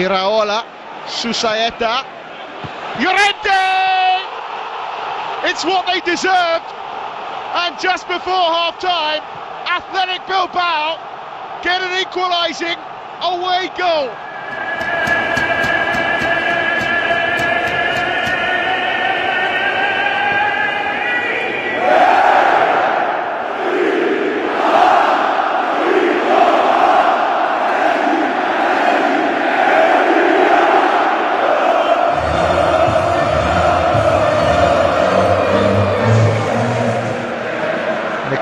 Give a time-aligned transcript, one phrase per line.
[0.00, 0.64] Iraola,
[1.06, 2.04] Susaeta,
[3.00, 3.60] Llorente!
[5.44, 6.64] It's what they deserved.
[7.52, 9.20] And just before half time,
[9.68, 10.96] Athletic Bilbao
[11.62, 12.78] get an equalising
[13.20, 14.10] away goal.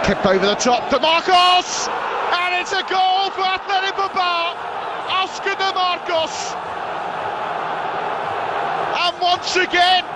[0.09, 1.87] Kick over the top to Marcos!
[2.33, 4.57] And it's a goal for Athletic Bilbao!
[5.13, 6.55] Oscar de Marcos!
[9.05, 10.07] And once again,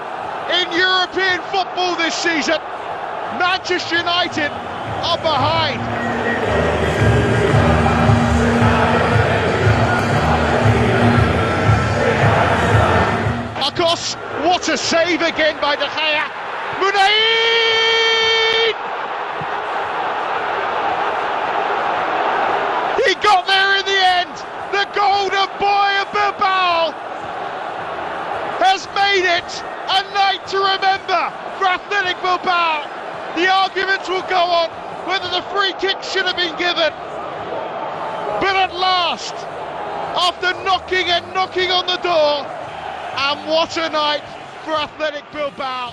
[0.48, 2.56] in European football this season,
[3.38, 4.50] Manchester United
[5.04, 5.78] are behind.
[13.60, 16.24] Marcos, what a save again by De Gea!
[16.80, 17.41] Munai!
[29.12, 29.52] Made it
[29.98, 31.22] a night to remember
[31.58, 32.88] for Athletic Bilbao.
[33.36, 34.70] The arguments will go on
[35.06, 36.92] whether the free kick should have been given.
[38.40, 39.34] But at last,
[40.16, 42.46] after knocking and knocking on the door,
[43.26, 44.24] and what a night
[44.64, 45.92] for Athletic Bilbao.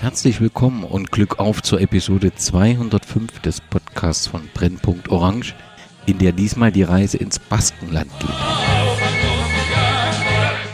[0.00, 5.56] Herzlich willkommen und Glück auf zur Episode 205 des Podcasts von Brennpunkt Orange,
[6.06, 8.30] in der diesmal die Reise ins Baskenland geht.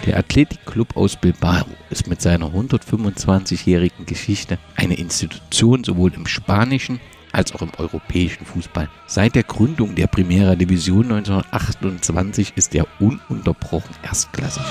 [0.07, 7.01] Der Athletikclub aus Bilbao ist mit seiner 125-jährigen Geschichte eine Institution sowohl im spanischen
[7.33, 8.89] als auch im europäischen Fußball.
[9.07, 14.63] Seit der Gründung der Primera Division 1928 ist er ununterbrochen erstklassig.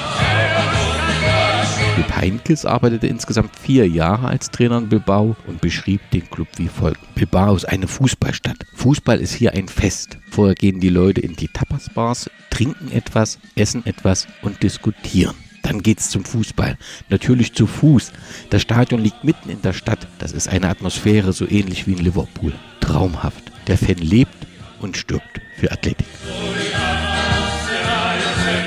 [1.98, 6.68] Jupp Heinkes arbeitete insgesamt vier Jahre als Trainer in Bilbao und beschrieb den Club wie
[6.68, 7.00] folgt.
[7.16, 8.66] Bilbao ist eine Fußballstadt.
[8.76, 10.18] Fußball ist hier ein Fest.
[10.30, 15.36] Vorher gehen die Leute in die Tapasbars, trinken etwas, essen etwas und diskutieren.
[15.64, 16.78] Dann geht's zum Fußball.
[17.10, 18.14] Natürlich zu Fuß.
[18.50, 20.08] Das Stadion liegt mitten in der Stadt.
[20.20, 22.54] Das ist eine Atmosphäre so ähnlich wie in Liverpool.
[22.80, 23.52] Traumhaft.
[23.68, 24.48] Der Fan lebt
[24.80, 26.08] und stirbt für Athletik.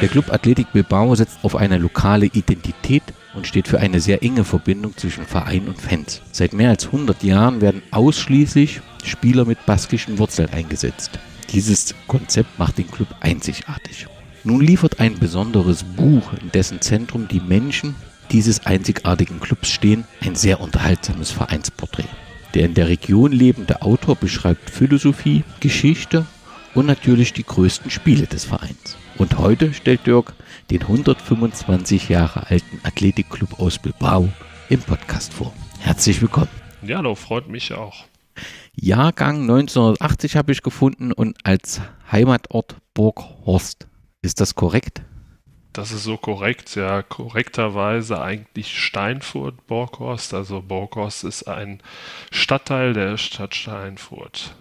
[0.00, 3.02] Der Club Athletik Bilbao setzt auf eine lokale Identität
[3.34, 6.20] und steht für eine sehr enge Verbindung zwischen Verein und Fans.
[6.32, 11.18] Seit mehr als 100 Jahren werden ausschließlich Spieler mit baskischen Wurzeln eingesetzt.
[11.52, 14.06] Dieses Konzept macht den Club einzigartig.
[14.42, 17.94] Nun liefert ein besonderes Buch, in dessen Zentrum die Menschen
[18.30, 22.08] dieses einzigartigen Clubs stehen, ein sehr unterhaltsames Vereinsporträt.
[22.54, 26.26] Der in der Region lebende Autor beschreibt Philosophie, Geschichte
[26.74, 28.96] und natürlich die größten Spiele des Vereins.
[29.16, 30.34] Und heute stellt Dirk
[30.70, 34.28] den 125 Jahre alten Athletikclub aus Bilbao
[34.68, 35.52] im Podcast vor.
[35.78, 36.48] Herzlich willkommen.
[36.82, 38.04] Ja, hallo, freut mich auch.
[38.74, 41.80] Jahrgang 1980 habe ich gefunden und als
[42.10, 43.86] Heimatort Burghorst.
[44.22, 45.02] Ist das korrekt?
[45.72, 47.02] Das ist so korrekt, ja.
[47.02, 50.34] Korrekterweise eigentlich Steinfurt, Borghorst.
[50.34, 51.80] Also Borghorst ist ein
[52.32, 54.56] Stadtteil der Stadt Steinfurt.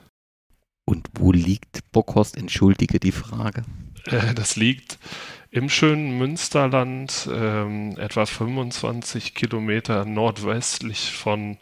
[0.85, 2.37] Und wo liegt Borghorst?
[2.37, 3.63] Entschuldige die Frage.
[4.05, 4.97] Äh, das liegt
[5.51, 11.57] im schönen Münsterland, ähm, etwa 25 Kilometer nordwestlich von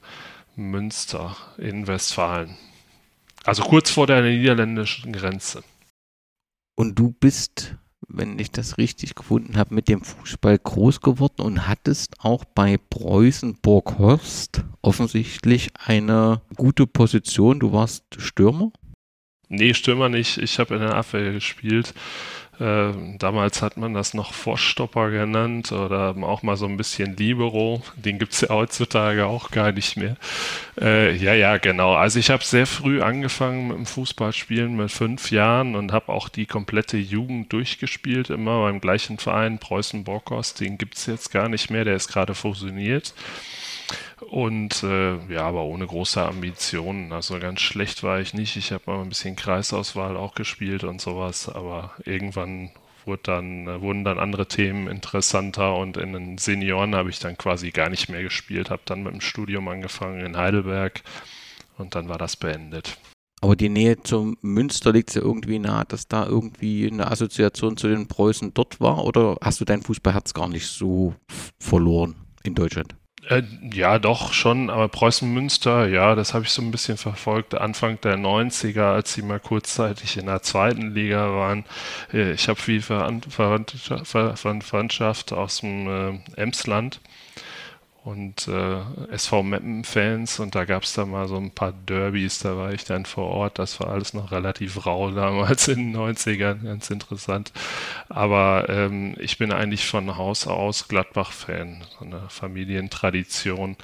[0.55, 2.55] Münster in Westfalen.
[3.43, 5.63] Also kurz vor der niederländischen Grenze.
[6.75, 7.75] Und du bist,
[8.07, 12.77] wenn ich das richtig gefunden habe, mit dem Fußball groß geworden und hattest auch bei
[12.77, 17.59] Preußen Borghorst offensichtlich eine gute Position.
[17.59, 18.71] Du warst Stürmer?
[19.53, 20.37] Nee, Stürmer nicht.
[20.37, 21.93] Ich habe in der Abwehr gespielt.
[22.57, 27.83] Äh, damals hat man das noch Vorstopper genannt oder auch mal so ein bisschen Libero.
[27.97, 30.15] Den gibt es ja heutzutage auch gar nicht mehr.
[30.79, 31.95] Äh, ja, ja, genau.
[31.95, 36.29] Also ich habe sehr früh angefangen mit dem Fußballspielen mit fünf Jahren und habe auch
[36.29, 40.53] die komplette Jugend durchgespielt, immer beim gleichen Verein, Preußen Borkos.
[40.53, 43.13] Den gibt es jetzt gar nicht mehr, der ist gerade fusioniert.
[44.29, 47.11] Und äh, ja, aber ohne große Ambitionen.
[47.11, 48.55] Also ganz schlecht war ich nicht.
[48.57, 52.71] Ich habe mal ein bisschen Kreisauswahl auch gespielt und sowas, aber irgendwann
[53.05, 57.37] wurde dann, äh, wurden dann andere Themen interessanter und in den Senioren habe ich dann
[57.37, 61.01] quasi gar nicht mehr gespielt, habe dann mit dem Studium angefangen in Heidelberg
[61.77, 62.97] und dann war das beendet.
[63.43, 67.87] Aber die Nähe zum Münster liegt ja irgendwie nahe, dass da irgendwie eine Assoziation zu
[67.87, 69.03] den Preußen dort war?
[69.03, 71.15] Oder hast du dein Fußballherz gar nicht so
[71.59, 72.95] verloren in Deutschland?
[73.31, 73.43] Äh,
[73.73, 77.55] ja, doch, schon, aber Preußen Münster, ja, das habe ich so ein bisschen verfolgt.
[77.55, 81.63] Anfang der 90er, als sie mal kurzzeitig in der zweiten Liga waren.
[82.11, 86.99] Äh, ich habe viel Verwandtschaft aus dem äh, Emsland
[88.03, 88.79] und äh,
[89.11, 92.83] SV Meppen-Fans und da gab es da mal so ein paar Derbys, da war ich
[92.83, 97.51] dann vor Ort, das war alles noch relativ rau damals in den 90ern, ganz interessant.
[98.09, 103.77] Aber ähm, ich bin eigentlich von Haus aus Gladbach-Fan, so eine Familientradition,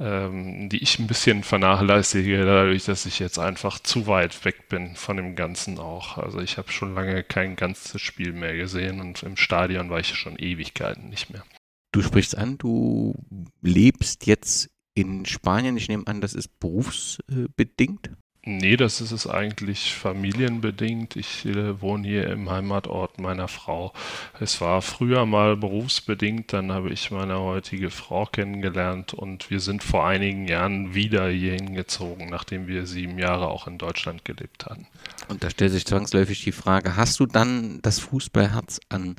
[0.00, 4.96] ähm, die ich ein bisschen vernachlässige, dadurch, dass ich jetzt einfach zu weit weg bin
[4.96, 6.16] von dem Ganzen auch.
[6.16, 10.14] Also ich habe schon lange kein ganzes Spiel mehr gesehen und im Stadion war ich
[10.16, 11.44] schon Ewigkeiten nicht mehr.
[11.92, 13.14] Du sprichst an, du
[13.60, 15.76] lebst jetzt in Spanien.
[15.76, 18.10] Ich nehme an, das ist berufsbedingt.
[18.44, 21.14] Nee, das ist es eigentlich familienbedingt.
[21.14, 23.92] Ich äh, wohne hier im Heimatort meiner Frau.
[24.40, 29.84] Es war früher mal berufsbedingt, dann habe ich meine heutige Frau kennengelernt und wir sind
[29.84, 34.88] vor einigen Jahren wieder hier hingezogen, nachdem wir sieben Jahre auch in Deutschland gelebt hatten.
[35.28, 39.14] Und da stellt sich zwangsläufig die Frage, hast du dann das Fußballherz an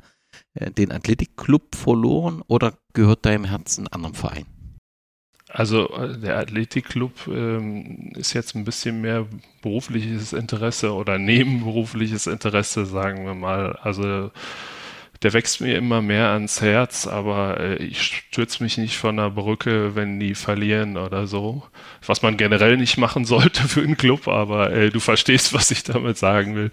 [0.54, 4.46] den Athletikclub verloren oder gehört deinem Herzen ein anderem Verein?
[5.48, 9.26] Also äh, der Athletikclub ähm, ist jetzt ein bisschen mehr
[9.62, 13.76] berufliches Interesse oder nebenberufliches Interesse, sagen wir mal.
[13.76, 14.32] Also
[15.24, 19.30] der wächst mir immer mehr ans Herz, aber äh, ich stürze mich nicht von der
[19.30, 21.62] Brücke, wenn die verlieren oder so.
[22.06, 25.82] Was man generell nicht machen sollte für einen Club, aber äh, du verstehst, was ich
[25.82, 26.70] damit sagen will.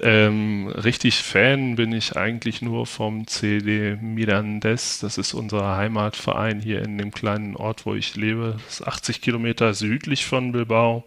[0.00, 4.98] Ähm, richtig Fan bin ich eigentlich nur vom CD Mirandes.
[5.00, 8.56] Das ist unser Heimatverein hier in dem kleinen Ort, wo ich lebe.
[8.66, 11.04] Das ist 80 Kilometer südlich von Bilbao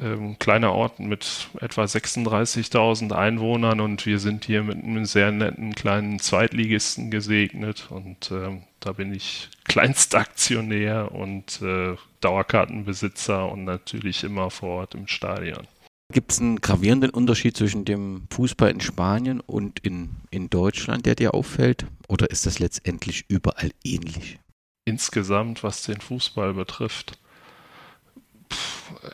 [0.00, 5.74] ähm, kleiner Ort mit etwa 36.000 Einwohnern und wir sind hier mit einem sehr netten
[5.74, 14.50] kleinen Zweitligisten gesegnet und äh, da bin ich Kleinstaktionär und äh, Dauerkartenbesitzer und natürlich immer
[14.50, 15.66] vor Ort im Stadion.
[16.12, 21.14] Gibt es einen gravierenden Unterschied zwischen dem Fußball in Spanien und in, in Deutschland, der
[21.14, 21.86] dir auffällt?
[22.08, 24.40] Oder ist das letztendlich überall ähnlich?
[24.84, 27.19] Insgesamt, was den Fußball betrifft,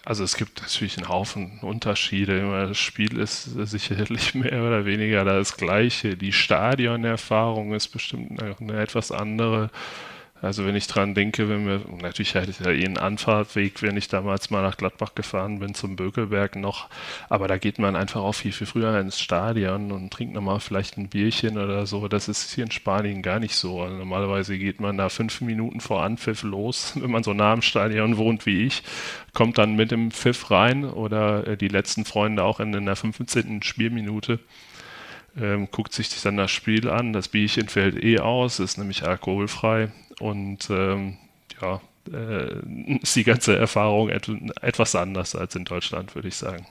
[0.05, 2.41] also es gibt natürlich einen Haufen Unterschiede.
[2.69, 6.17] Das Spiel ist sicherlich mehr oder weniger das gleiche.
[6.17, 9.71] Die Stadionerfahrung ist bestimmt eine etwas andere.
[10.43, 13.97] Also wenn ich dran denke, wenn wir, natürlich hatte ich ja eh einen Anfahrtweg, wenn
[13.97, 16.89] ich damals mal nach Gladbach gefahren bin, zum Bökelberg noch,
[17.31, 20.99] aber da geht man einfach auch viel, viel früher ins Stadion und trinkt nochmal vielleicht
[20.99, 22.07] ein Bierchen oder so.
[22.07, 23.81] Das ist hier in Spanien gar nicht so.
[23.81, 27.63] Also normalerweise geht man da fünf Minuten vor Anpfiff los, wenn man so nah am
[27.63, 28.83] Stadion wohnt wie ich,
[29.33, 32.97] kommt dann mit dem Pfiff rein oder äh, die letzten Freunde auch in, in der
[32.97, 33.63] 15.
[33.63, 34.39] Spielminute
[35.41, 37.13] ähm, guckt sich dann das Spiel an.
[37.13, 39.91] Das Bierchen fällt eh aus, ist nämlich alkoholfrei
[40.21, 41.17] und ähm,
[41.61, 41.81] ja,
[42.13, 44.31] äh, ist die ganze Erfahrung et
[44.63, 46.67] etwas anders als in Deutschland, würde ich sagen.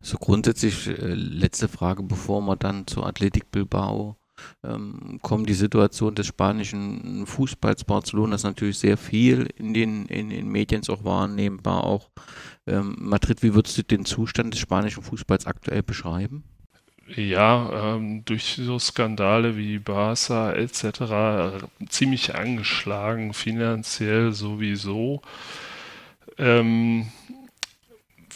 [0.00, 4.16] So grundsätzlich, äh, letzte Frage, bevor wir dann zur Athletik Bilbao
[4.62, 5.46] ähm, kommen.
[5.46, 10.82] Die Situation des spanischen Fußballs Barcelona ist natürlich sehr viel in den, in den Medien
[10.88, 11.84] auch wahrnehmbar.
[11.84, 12.10] Auch
[12.66, 16.44] ähm, Madrid, wie würdest du den Zustand des spanischen Fußballs aktuell beschreiben?
[17.14, 21.64] Ja, ähm, durch so Skandale wie Barca etc.
[21.88, 25.22] ziemlich angeschlagen, finanziell sowieso.
[26.38, 27.06] Ähm,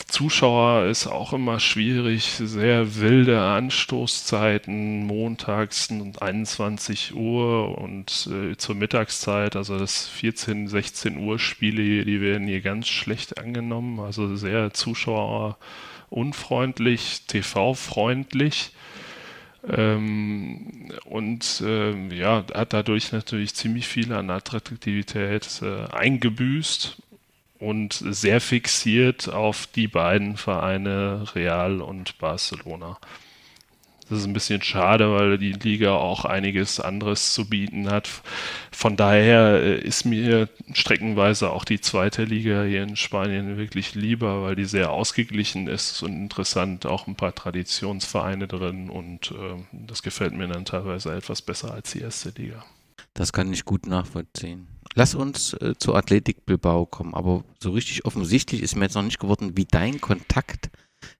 [0.06, 9.56] Zuschauer ist auch immer schwierig, sehr wilde Anstoßzeiten, montags 21 Uhr und äh, zur Mittagszeit,
[9.56, 15.58] also das 14, 16 Uhr Spiele, die werden hier ganz schlecht angenommen, also sehr Zuschauer
[16.10, 18.72] unfreundlich, TV-freundlich.
[19.68, 26.96] Ähm, und äh, ja, hat dadurch natürlich ziemlich viel an Attraktivität äh, eingebüßt
[27.58, 32.98] und sehr fixiert auf die beiden Vereine Real und Barcelona.
[34.10, 38.08] Das ist ein bisschen schade, weil die Liga auch einiges anderes zu bieten hat.
[38.72, 44.42] Von daher äh, ist mir streckenweise auch die zweite Liga hier in Spanien wirklich lieber,
[44.42, 50.02] weil die sehr ausgeglichen ist und interessant, auch ein paar Traditionsvereine drin und äh, das
[50.02, 52.64] gefällt mir dann teilweise etwas besser als die erste Liga.
[53.14, 54.66] Das kann ich gut nachvollziehen.
[54.94, 59.02] Lass uns äh, zur Athletik Bilbao kommen, aber so richtig offensichtlich ist mir jetzt noch
[59.02, 60.70] nicht geworden, wie dein Kontakt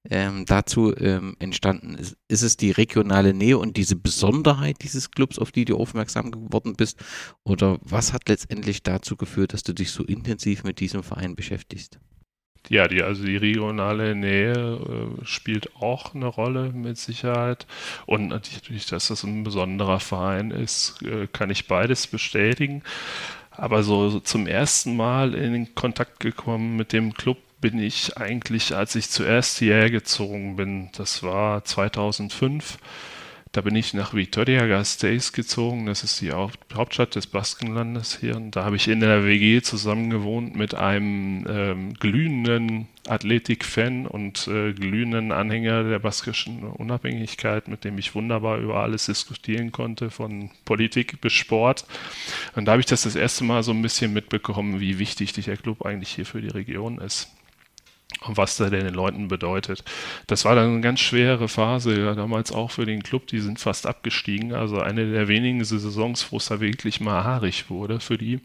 [0.09, 2.17] ähm, dazu ähm, entstanden ist.
[2.29, 6.75] Ist es die regionale Nähe und diese Besonderheit dieses Clubs, auf die du aufmerksam geworden
[6.77, 6.99] bist?
[7.45, 11.99] Oder was hat letztendlich dazu geführt, dass du dich so intensiv mit diesem Verein beschäftigst?
[12.69, 17.67] Ja, die, also die regionale Nähe äh, spielt auch eine Rolle mit Sicherheit.
[18.07, 22.83] Und natürlich, dass das ein besonderer Verein ist, äh, kann ich beides bestätigen.
[23.51, 28.75] Aber so, so zum ersten Mal in Kontakt gekommen mit dem Club bin ich eigentlich,
[28.75, 30.91] als ich zuerst hierher gezogen bin.
[30.93, 32.79] Das war 2005
[33.53, 38.37] da bin ich nach Vitoria-Gasteiz gezogen, das ist die Hauptstadt des Baskenlandes hier.
[38.37, 44.47] Und da habe ich in der WG zusammen gewohnt mit einem ähm, glühenden Athletik-Fan und
[44.47, 50.51] äh, glühenden Anhänger der baskischen Unabhängigkeit, mit dem ich wunderbar über alles diskutieren konnte, von
[50.65, 51.87] Politik bis Sport.
[52.55, 55.57] Und da habe ich das das erste Mal so ein bisschen mitbekommen, wie wichtig der
[55.57, 57.29] Club eigentlich hier für die Region ist
[58.27, 59.85] was da den Leuten bedeutet.
[60.27, 63.59] Das war dann eine ganz schwere Phase, ja, damals auch für den Club, die sind
[63.59, 68.19] fast abgestiegen, also eine der wenigen Saisons, wo es da wirklich mal haarig wurde für
[68.19, 68.41] die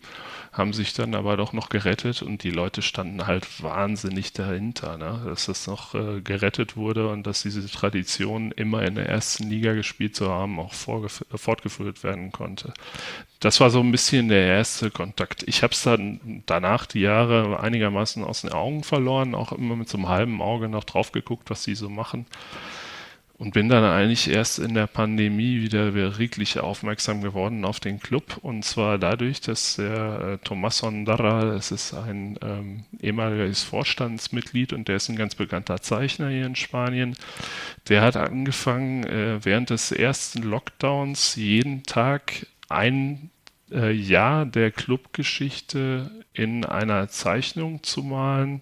[0.56, 5.22] haben sich dann aber doch noch gerettet und die Leute standen halt wahnsinnig dahinter, ne?
[5.26, 9.74] dass das noch äh, gerettet wurde und dass diese Tradition immer in der ersten Liga
[9.74, 12.74] gespielt zu haben, auch fortgeführt werden konnte.
[13.42, 15.44] Das war so ein bisschen der erste Kontakt.
[15.46, 19.90] Ich habe es dann danach die Jahre einigermaßen aus den Augen verloren, auch immer mit
[19.90, 22.26] so einem halben Auge noch drauf geguckt, was die so machen.
[23.38, 28.38] Und bin dann eigentlich erst in der Pandemie wieder wirklich aufmerksam geworden auf den Club.
[28.42, 34.88] Und zwar dadurch, dass der äh, Tomás Ondarra, das ist ein ähm, ehemaliges Vorstandsmitglied und
[34.88, 37.18] der ist ein ganz bekannter Zeichner hier in Spanien.
[37.90, 43.32] Der hat angefangen, äh, während des ersten Lockdowns jeden Tag ein
[43.70, 48.62] äh, Jahr der Clubgeschichte in einer Zeichnung zu malen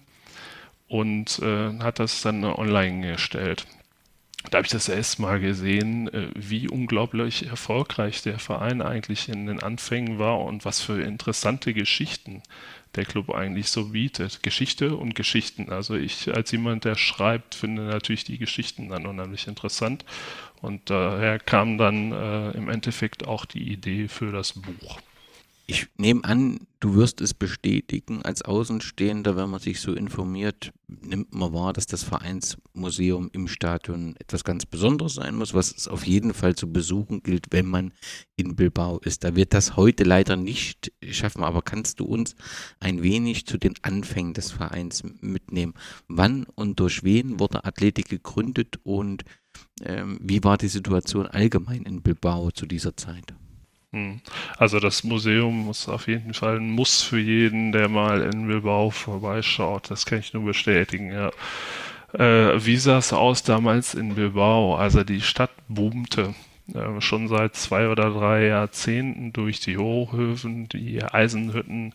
[0.88, 3.68] und äh, hat das dann online gestellt
[4.50, 9.46] da habe ich das erste Mal gesehen, äh, wie unglaublich erfolgreich der Verein eigentlich in
[9.46, 12.42] den Anfängen war und was für interessante Geschichten
[12.94, 14.42] der Club eigentlich so bietet.
[14.42, 15.70] Geschichte und Geschichten.
[15.70, 20.04] Also ich als jemand, der schreibt, finde natürlich die Geschichten dann unheimlich interessant.
[20.60, 24.98] Und daher kam dann äh, im Endeffekt auch die Idee für das Buch.
[25.66, 28.20] Ich nehme an, du wirst es bestätigen.
[28.20, 34.14] Als Außenstehender, wenn man sich so informiert, nimmt man wahr, dass das Vereinsmuseum im Stadion
[34.18, 37.92] etwas ganz Besonderes sein muss, was es auf jeden Fall zu besuchen gilt, wenn man
[38.36, 39.24] in Bilbao ist.
[39.24, 42.36] Da wird das heute leider nicht schaffen, aber kannst du uns
[42.78, 45.72] ein wenig zu den Anfängen des Vereins mitnehmen?
[46.08, 49.24] Wann und durch wen wurde Athletik gegründet und
[49.80, 53.34] ähm, wie war die Situation allgemein in Bilbao zu dieser Zeit?
[53.94, 54.20] Hm.
[54.58, 58.90] Also das Museum muss auf jeden Fall ein Muss für jeden, der mal in Bilbao
[58.90, 59.88] vorbeischaut.
[59.88, 61.30] Das kann ich nur bestätigen, ja.
[62.12, 64.74] Äh, wie sah es aus damals in Bilbao?
[64.74, 66.34] Also die Stadt boomte
[66.74, 71.92] äh, schon seit zwei oder drei Jahrzehnten durch die Hochhöfen, die Eisenhütten,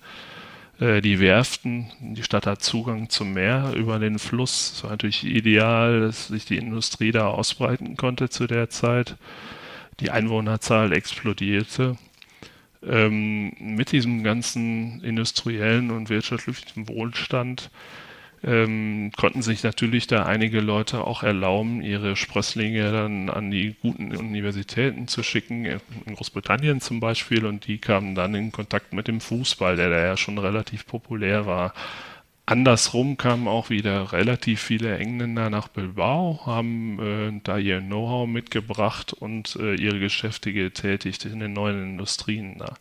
[0.79, 1.91] äh, die Werften.
[1.99, 4.71] Die Stadt hat Zugang zum Meer über den Fluss.
[4.75, 9.17] Es war natürlich ideal, dass sich die Industrie da ausbreiten konnte zu der Zeit
[9.99, 11.97] die Einwohnerzahl explodierte.
[12.81, 17.69] Ähm, mit diesem ganzen industriellen und wirtschaftlichen Wohlstand
[18.41, 24.15] ähm, konnten sich natürlich da einige Leute auch erlauben, ihre Sprösslinge dann an die guten
[24.15, 29.19] Universitäten zu schicken, in Großbritannien zum Beispiel, und die kamen dann in Kontakt mit dem
[29.19, 31.73] Fußball, der da ja schon relativ populär war.
[32.49, 39.13] Andersrum kamen auch wieder relativ viele Engländer nach Bilbao, haben äh, da ihr Know-how mitgebracht
[39.13, 42.57] und äh, ihre Geschäfte getätigt in den neuen Industrien.
[42.57, 42.73] Da.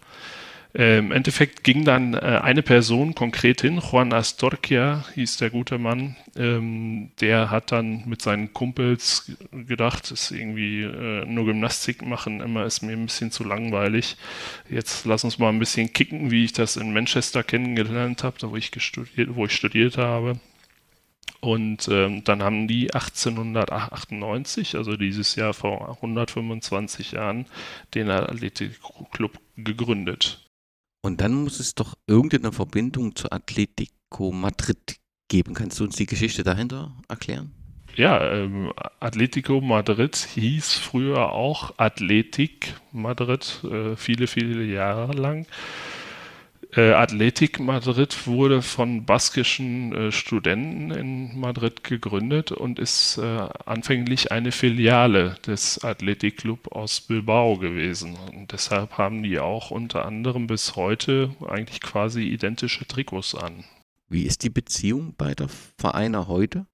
[0.78, 5.76] Äh, Im Endeffekt ging dann äh, eine Person konkret hin, Juan Astorquia hieß der gute
[5.76, 12.40] Mann, ähm, der hat dann mit seinen Kumpels gedacht, ist irgendwie äh, nur Gymnastik machen,
[12.40, 14.16] immer ist mir ein bisschen zu langweilig.
[14.70, 18.48] Jetzt lass uns mal ein bisschen kicken, wie ich das in Manchester kennengelernt habe, da
[18.52, 20.38] wo ich, studiert, wo ich studiert habe.
[21.40, 27.46] Und ähm, dann haben die 1898, also dieses Jahr vor 125 Jahren,
[27.94, 30.47] den Athletikclub gegründet.
[31.08, 34.98] Und dann muss es doch irgendeine Verbindung zu Atletico Madrid
[35.28, 35.54] geben.
[35.54, 37.54] Kannst du uns die Geschichte dahinter erklären?
[37.96, 45.46] Ja, ähm, Atletico Madrid hieß früher auch Athletic Madrid, äh, viele, viele Jahre lang.
[46.76, 54.32] Äh, Athletic Madrid wurde von baskischen äh, Studenten in Madrid gegründet und ist äh, anfänglich
[54.32, 58.16] eine Filiale des Athletic Club aus Bilbao gewesen.
[58.32, 63.64] Und deshalb haben die auch unter anderem bis heute eigentlich quasi identische Trikots an.
[64.10, 65.48] Wie ist die Beziehung beider
[65.78, 66.66] Vereine heute?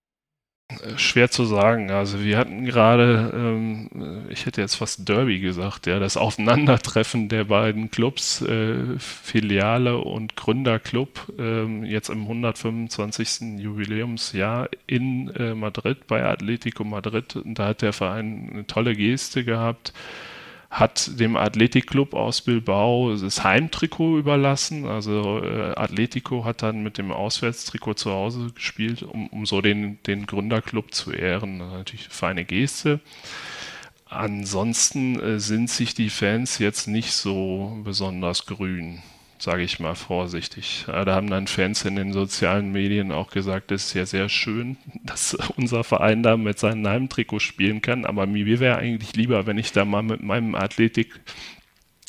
[0.68, 1.90] Äh, schwer zu sagen.
[1.90, 7.44] Also wir hatten gerade, ähm, ich hätte jetzt fast Derby gesagt, ja, das Aufeinandertreffen der
[7.44, 13.59] beiden Clubs, äh, Filiale und Gründerclub, äh, jetzt im 125.
[13.61, 17.37] Jubiläumsjahr in äh, Madrid bei Atletico Madrid.
[17.37, 19.92] Und da hat der Verein eine tolle Geste gehabt
[20.75, 24.87] hat dem Athletikclub aus Bilbao das Heimtrikot überlassen.
[24.87, 30.02] Also äh, Atletico hat dann mit dem Auswärtstrikot zu Hause gespielt, um, um so den,
[30.02, 31.59] den Gründerclub zu ehren.
[31.59, 32.99] Natürlich eine feine Geste.
[34.07, 39.00] Ansonsten äh, sind sich die Fans jetzt nicht so besonders grün
[39.44, 40.84] sage ich mal vorsichtig.
[40.86, 44.76] Da haben dann Fans in den sozialen Medien auch gesagt, es ist ja sehr schön,
[45.04, 49.58] dass unser Verein da mit seinem Heimtrikot spielen kann, aber mir wäre eigentlich lieber, wenn
[49.58, 51.20] ich da mal mit meinem Athletik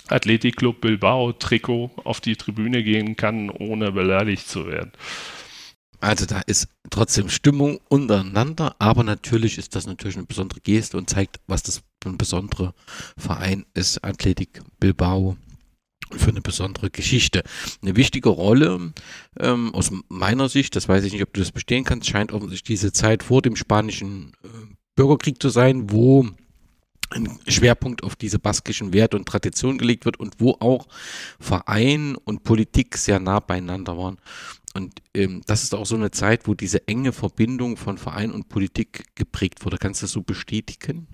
[0.07, 4.91] Athletikclub Bilbao Trikot auf die Tribüne gehen kann, ohne beleidigt zu werden.
[5.99, 11.09] Also da ist trotzdem Stimmung untereinander, aber natürlich ist das natürlich eine besondere Geste und
[11.09, 12.75] zeigt, was das für ein besonderer
[13.17, 15.37] Verein ist, Athletik Bilbao
[16.17, 17.43] für eine besondere Geschichte.
[17.81, 18.93] Eine wichtige Rolle
[19.39, 22.79] ähm, aus meiner Sicht, das weiß ich nicht, ob du das bestehen kannst, scheint offensichtlich
[22.79, 24.47] diese Zeit vor dem spanischen äh,
[24.95, 26.27] Bürgerkrieg zu sein, wo
[27.11, 30.87] ein Schwerpunkt auf diese baskischen Werte und Traditionen gelegt wird und wo auch
[31.39, 34.17] Verein und Politik sehr nah beieinander waren.
[34.73, 38.49] Und ähm, das ist auch so eine Zeit, wo diese enge Verbindung von Verein und
[38.49, 39.77] Politik geprägt wurde.
[39.77, 41.07] Kannst du das so bestätigen?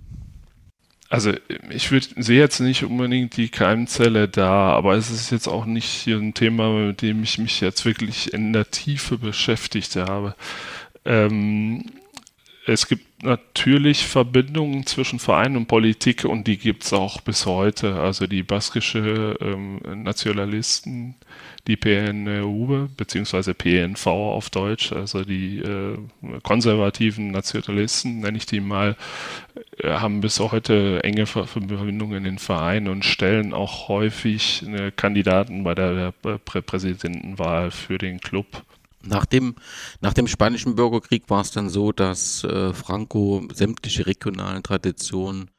[1.12, 1.34] Also
[1.70, 6.34] ich sehe jetzt nicht unbedingt die Keimzelle da, aber es ist jetzt auch nicht ein
[6.34, 10.36] Thema, mit dem ich mich jetzt wirklich in der Tiefe beschäftigt habe.
[11.04, 11.84] Ähm,
[12.66, 18.00] es gibt natürlich Verbindungen zwischen Verein und Politik und die gibt es auch bis heute.
[18.00, 21.16] Also die baskische ähm, Nationalisten
[21.68, 25.98] die PNU beziehungsweise PNV auf Deutsch, also die äh,
[26.42, 28.96] konservativen Nationalisten, nenne ich die mal,
[29.84, 35.76] haben bis heute enge Verbindungen in den Verein und stellen auch häufig äh, Kandidaten bei
[35.76, 38.64] der Prä Präsidentenwahl für den Club.
[39.04, 39.56] Nach dem,
[40.00, 45.50] nach dem Spanischen Bürgerkrieg war es dann so, dass äh, Franco sämtliche regionalen Traditionen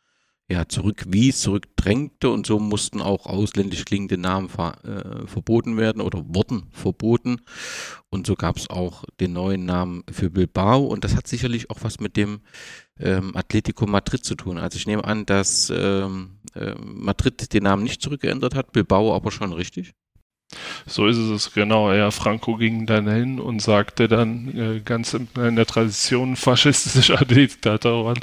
[0.48, 6.22] ja, zurückwies, zurückdrängte und so mussten auch ausländisch klingende Namen ver, äh, verboten werden oder
[6.26, 7.38] wurden verboten.
[8.10, 11.78] Und so gab es auch den neuen Namen für Bilbao und das hat sicherlich auch
[11.80, 12.40] was mit dem
[13.00, 14.58] ähm, Atletico Madrid zu tun.
[14.58, 19.30] Also ich nehme an, dass ähm, äh, Madrid den Namen nicht zurückgeändert hat, Bilbao aber
[19.30, 19.92] schon richtig.
[20.86, 21.92] So ist es genau.
[21.92, 27.24] Ja, Franco ging dann hin und sagte dann äh, ganz in, in der Tradition faschistischer
[27.24, 28.20] Diktatoren,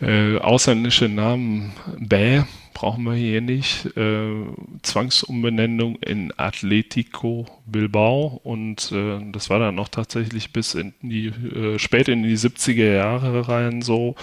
[0.00, 3.94] äh, ausländische Namen, bäh, brauchen wir hier nicht.
[3.96, 4.46] Äh,
[4.82, 11.78] Zwangsumbenennung in Atletico Bilbao und äh, das war dann noch tatsächlich bis in die, äh,
[11.78, 14.14] spät in die 70er Jahre rein so,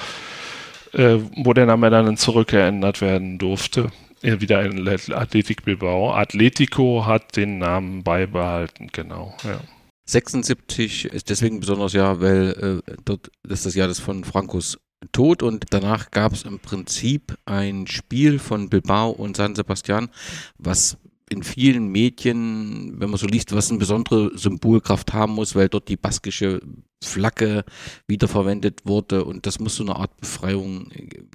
[0.94, 3.92] äh, wo der Name dann zurückgeändert werden durfte.
[4.24, 6.12] wieder in Athletic Bilbao.
[6.12, 9.60] Atletico hat den Namen beibehalten, genau, ja.
[10.10, 14.80] 76 ist deswegen besonders ja, weil äh, dort das ist das Jahr des von Frankos
[15.12, 20.10] tot und danach gab es im Prinzip ein Spiel von Bilbao und San Sebastian,
[20.58, 20.98] was
[21.30, 25.90] in vielen Medien, wenn man so liest, was eine besondere Symbolkraft haben muss, weil dort
[25.90, 26.62] die baskische
[27.04, 27.66] Flagge
[28.08, 30.90] wiederverwendet wurde und das muss so eine Art Befreiung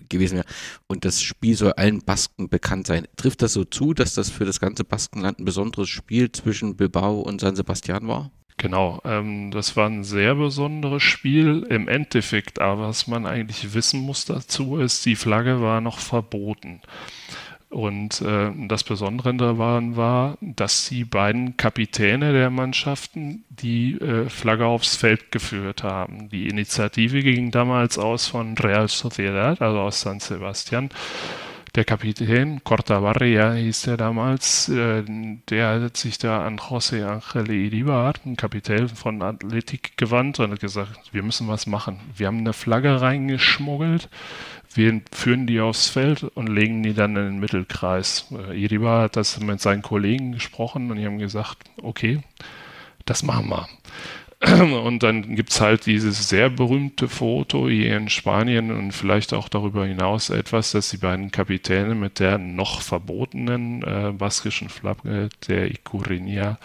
[0.09, 0.49] gewesen werden.
[0.89, 3.07] Und das Spiel soll allen Basken bekannt sein.
[3.17, 7.21] Trifft das so zu, dass das für das ganze Baskenland ein besonderes Spiel zwischen Bilbao
[7.21, 8.33] und San Sebastian war?
[8.63, 11.67] Genau, ähm, das war ein sehr besonderes Spiel.
[11.69, 16.81] Im Endeffekt, aber was man eigentlich wissen muss dazu, ist, die Flagge war noch verboten.
[17.71, 24.67] Und äh, das Besondere daran war, dass die beiden Kapitäne der Mannschaften die äh, Flagge
[24.67, 26.29] aufs Feld geführt haben.
[26.29, 30.91] Die Initiative ging damals aus von Real Sociedad, also aus San Sebastian
[31.75, 35.03] der Kapitän, Cortabarria hieß der damals, äh,
[35.49, 40.61] der hat sich da an José Ángel Iribar, ein Kapitän von Athletik, gewandt und hat
[40.61, 41.99] gesagt, wir müssen was machen.
[42.15, 44.11] Wir haben eine Flagge reingeschmuggelt,
[44.75, 48.27] wir führen die aufs Feld und legen die dann in den Mittelkreis.
[48.33, 52.21] Äh, Iribar hat das mit seinen Kollegen gesprochen und die haben gesagt, okay,
[53.07, 53.67] das machen wir.
[54.85, 59.49] Und dann gibt es halt dieses sehr berühmte Foto hier in Spanien und vielleicht auch
[59.49, 65.71] darüber hinaus etwas, dass die beiden Kapitäne mit der noch verbotenen äh, baskischen Flagge der
[65.71, 66.59] Icurinia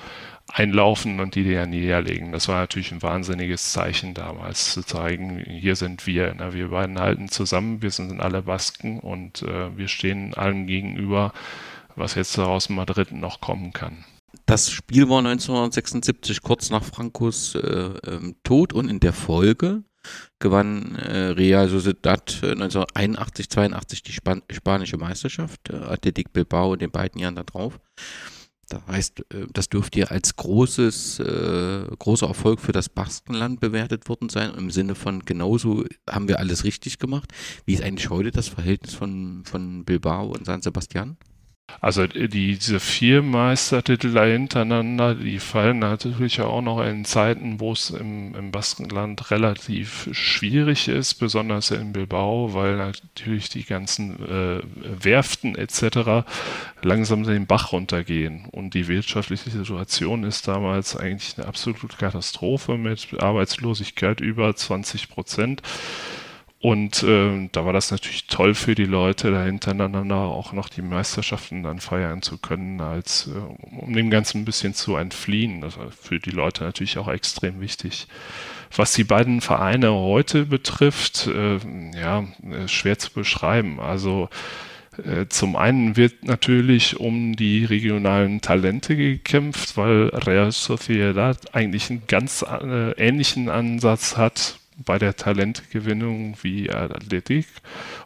[0.51, 2.31] einlaufen und die der niederlegen.
[2.31, 6.33] Das war natürlich ein wahnsinniges Zeichen damals, zu zeigen, hier sind wir.
[6.35, 11.31] Na, wir beiden halten zusammen, wir sind alle Basken und äh, wir stehen allem gegenüber,
[11.95, 14.03] was jetzt aus Madrid noch kommen kann.
[14.47, 19.83] Das Spiel war 1976 kurz nach Francos äh, ähm, Tod und in der Folge
[20.39, 26.79] gewann äh, Real Sociedad äh, 1981, 82 die Span spanische Meisterschaft, äh, Athletic Bilbao in
[26.79, 27.77] den beiden Jahren darauf.
[28.69, 34.07] Das heißt, äh, das dürfte ja als großes, äh, großer Erfolg für das Baskenland bewertet
[34.07, 37.33] worden sein, im Sinne von genauso haben wir alles richtig gemacht.
[37.65, 41.17] Wie ist eigentlich heute das Verhältnis von, von Bilbao und San Sebastian?
[41.81, 47.59] Also äh, die, diese vier Meistertitel da hintereinander, die fallen natürlich auch noch in Zeiten,
[47.59, 54.15] wo es im, im Baskenland relativ schwierig ist, besonders in Bilbao, weil natürlich die ganzen
[54.27, 54.61] äh,
[55.03, 56.27] Werften etc.
[56.81, 58.45] langsam den Bach runtergehen.
[58.51, 65.61] Und die wirtschaftliche Situation ist damals eigentlich eine absolute Katastrophe mit Arbeitslosigkeit über 20 Prozent.
[66.67, 70.81] Und äh, da war das natürlich toll für die Leute, da hintereinander auch noch die
[70.81, 75.61] Meisterschaften dann feiern zu können, als äh, um dem Ganzen ein bisschen zu entfliehen.
[75.61, 78.07] Das war für die Leute natürlich auch extrem wichtig.
[78.75, 81.57] Was die beiden Vereine heute betrifft, äh,
[81.97, 82.25] ja,
[82.65, 83.79] schwer zu beschreiben.
[83.79, 84.27] Also
[85.05, 92.03] äh, zum einen wird natürlich um die regionalen Talente gekämpft, weil Real Sociedad eigentlich einen
[92.07, 97.47] ganz äh, ähnlichen Ansatz hat bei der Talentgewinnung wie Athletik.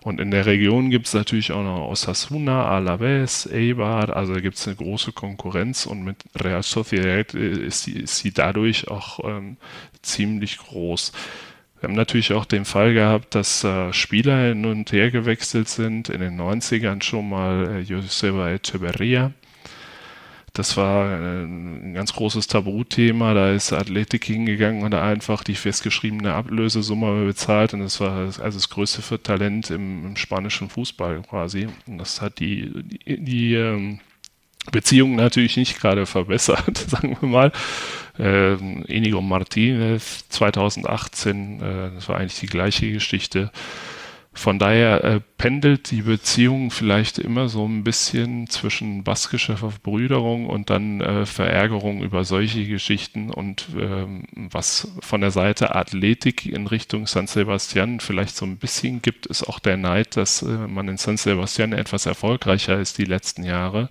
[0.04, 4.68] Und in der Region gibt es natürlich auch noch Osasuna, Alaves, Eibar, also gibt es
[4.68, 9.58] eine große Konkurrenz und mit Real Sociedad ist sie, ist sie dadurch auch ähm,
[10.02, 11.12] ziemlich groß.
[11.80, 16.10] Wir haben natürlich auch den Fall gehabt, dass äh, Spieler hin und her gewechselt sind.
[16.10, 19.34] In den 90ern schon mal äh, Joseba Echeverria
[20.54, 23.34] das war äh, ein ganz großes Tabuthema.
[23.34, 27.74] Da ist Athletik hingegangen und einfach die festgeschriebene Ablösesumme bezahlt.
[27.74, 31.68] Und das war also das größte für Talent im, im spanischen Fußball quasi.
[31.88, 34.00] Und das hat die, die, die ähm,
[34.72, 37.52] Beziehungen natürlich nicht gerade verbessert, sagen wir mal.
[38.20, 38.54] Äh,
[38.94, 43.52] Inigo Martinez 2018, äh, das war eigentlich die gleiche Geschichte.
[44.34, 50.70] Von daher äh, pendelt die Beziehung vielleicht immer so ein bisschen zwischen baskischer Verbrüderung und
[50.70, 57.08] dann äh, Verärgerung über solche Geschichten und ähm, was von der Seite Athletik in Richtung
[57.08, 60.98] San Sebastian vielleicht so ein bisschen gibt, ist auch der Neid, dass äh, man in
[60.98, 63.90] San Sebastian etwas erfolgreicher ist die letzten Jahre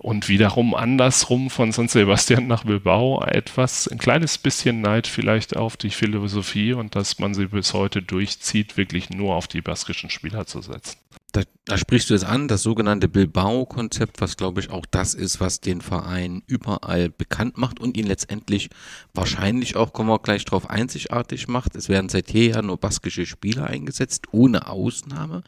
[0.00, 5.76] und wiederum andersrum von San Sebastian nach Bilbao etwas, ein kleines bisschen Neid vielleicht auf
[5.76, 10.46] die Philosophie und dass man sie bis heute durchzieht, wirklich nur auf die baskischen Spieler
[10.46, 10.96] zu setzen.
[11.32, 15.40] Da, da sprichst du es an, das sogenannte Bilbao-Konzept, was glaube ich auch das ist,
[15.40, 18.70] was den Verein überall bekannt macht und ihn letztendlich
[19.12, 21.74] wahrscheinlich auch, kommen wir gleich drauf, einzigartig macht.
[21.74, 25.42] Es werden seit jeher nur baskische Spieler eingesetzt, ohne Ausnahme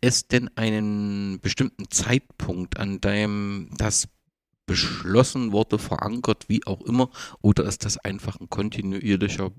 [0.00, 4.08] es denn einen bestimmten Zeitpunkt, an dem das
[4.66, 7.10] beschlossen wurde, verankert, wie auch immer,
[7.42, 9.50] oder ist das einfach ein kontinuierlicher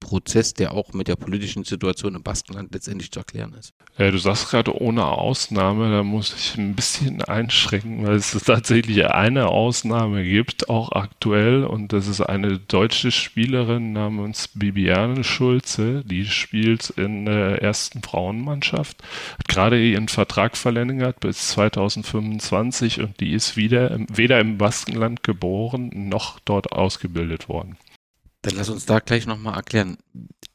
[0.00, 3.74] Prozess, der auch mit der politischen Situation im Baskenland letztendlich zu erklären ist.
[3.98, 9.04] Ja, du sagst gerade ohne Ausnahme, da muss ich ein bisschen einschränken, weil es tatsächlich
[9.06, 16.24] eine Ausnahme gibt, auch aktuell, und das ist eine deutsche Spielerin namens Bibiane Schulze, die
[16.26, 19.02] spielt in der ersten Frauenmannschaft,
[19.38, 25.90] hat gerade ihren Vertrag verlängert bis 2025 und die ist wieder, weder im Baskenland geboren
[26.08, 27.76] noch dort ausgebildet worden.
[28.48, 29.98] Dann lass uns da gleich nochmal erklären.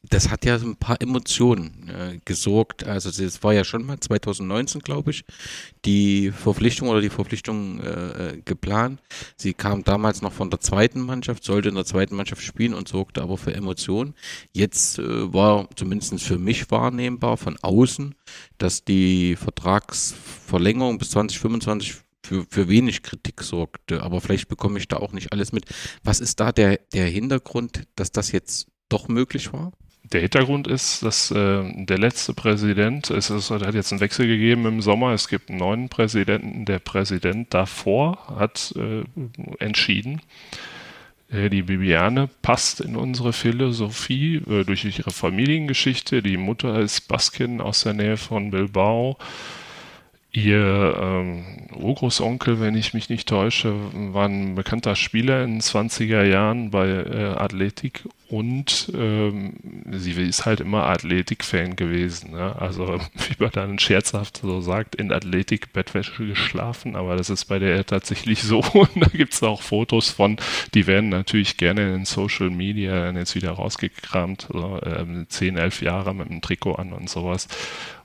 [0.02, 2.84] Das hat ja so ein paar Emotionen äh, gesorgt.
[2.84, 5.24] Also es war ja schon mal 2019, glaube ich,
[5.84, 9.00] die Verpflichtung oder die Verpflichtung äh, äh, geplant.
[9.36, 12.88] Sie kam damals noch von der zweiten Mannschaft, sollte in der zweiten Mannschaft spielen und
[12.88, 14.14] sorgte aber für Emotionen.
[14.52, 18.16] Jetzt äh, war zumindest für mich wahrnehmbar von außen,
[18.58, 24.02] dass die Vertragsverlängerung bis 2025 für, für wenig Kritik sorgte.
[24.02, 25.66] Aber vielleicht bekomme ich da auch nicht alles mit.
[26.02, 29.72] Was ist da der, der Hintergrund, dass das jetzt doch möglich war?
[30.12, 34.66] Der Hintergrund ist, dass äh, der letzte Präsident, es ist, hat jetzt einen Wechsel gegeben
[34.66, 36.66] im Sommer, es gibt einen neuen Präsidenten.
[36.66, 39.04] Der Präsident davor hat äh,
[39.58, 40.20] entschieden,
[41.30, 46.22] äh, die Bibiane passt in unsere Philosophie äh, durch ihre Familiengeschichte.
[46.22, 49.16] Die Mutter ist Baskin aus der Nähe von Bilbao
[50.36, 51.44] Ihr ähm,
[51.76, 53.72] Urgroßonkel, wenn ich mich nicht täusche,
[54.12, 59.52] war ein bekannter Spieler in den 20er Jahren bei äh, Athletik und ähm,
[59.92, 62.32] sie ist halt immer Athletik-Fan gewesen.
[62.32, 62.56] Ne?
[62.58, 67.60] Also wie man dann scherzhaft so sagt, in Athletik Bettwäsche geschlafen, aber das ist bei
[67.60, 68.58] der tatsächlich so.
[68.72, 70.38] Und da gibt es auch Fotos von,
[70.74, 76.12] die werden natürlich gerne in Social Media jetzt wieder rausgekramt, so, ähm, 10, 11 Jahre
[76.12, 77.46] mit einem Trikot an und sowas.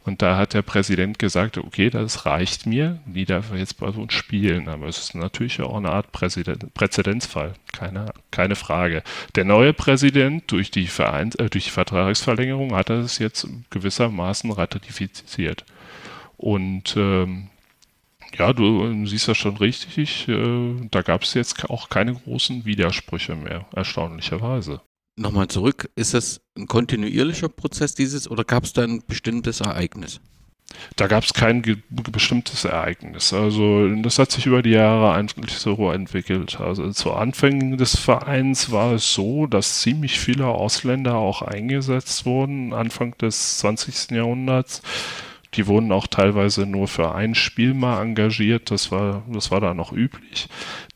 [0.06, 4.14] Und da hat der Präsident gesagt, okay, das reicht mir, die darf jetzt bei uns
[4.14, 4.68] spielen.
[4.68, 9.04] Aber es ist natürlich auch eine Art Präsident, Präzedenzfall, keine, keine Frage.
[9.36, 15.66] Der neue Präsident durch die, Vereins, äh, durch die Vertragsverlängerung hat es jetzt gewissermaßen ratifiziert.
[16.38, 17.50] Und ähm,
[18.38, 23.36] Ja, du siehst ja schon richtig, äh, da gab es jetzt auch keine großen Widersprüche
[23.36, 24.82] mehr, erstaunlicherweise.
[25.19, 30.21] Nochmal zurück, ist das ein kontinuierlicher Prozess dieses oder gab es da ein bestimmtes Ereignis?
[30.95, 33.34] Da gab es kein bestimmtes Ereignis.
[33.34, 36.62] Also das hat sich über die Jahre eigentlich so entwickelt.
[36.62, 42.71] Also zu Anfängen des Vereins war es so, dass ziemlich viele Ausländer auch eingesetzt wurden,
[42.71, 44.12] Anfang des 20.
[44.12, 44.82] Jahrhunderts
[45.56, 48.70] die wurden auch teilweise nur für ein Spiel mal engagiert.
[48.70, 50.48] Das war, das war da noch üblich.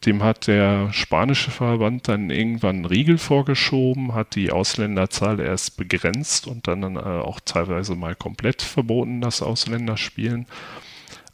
[0.06, 6.48] Dem hat der spanische Verband dann irgendwann einen Riegel vorgeschoben, hat die Ausländerzahl erst begrenzt
[6.48, 10.46] und dann äh, auch teilweise mal komplett verboten, dass Ausländer spielen.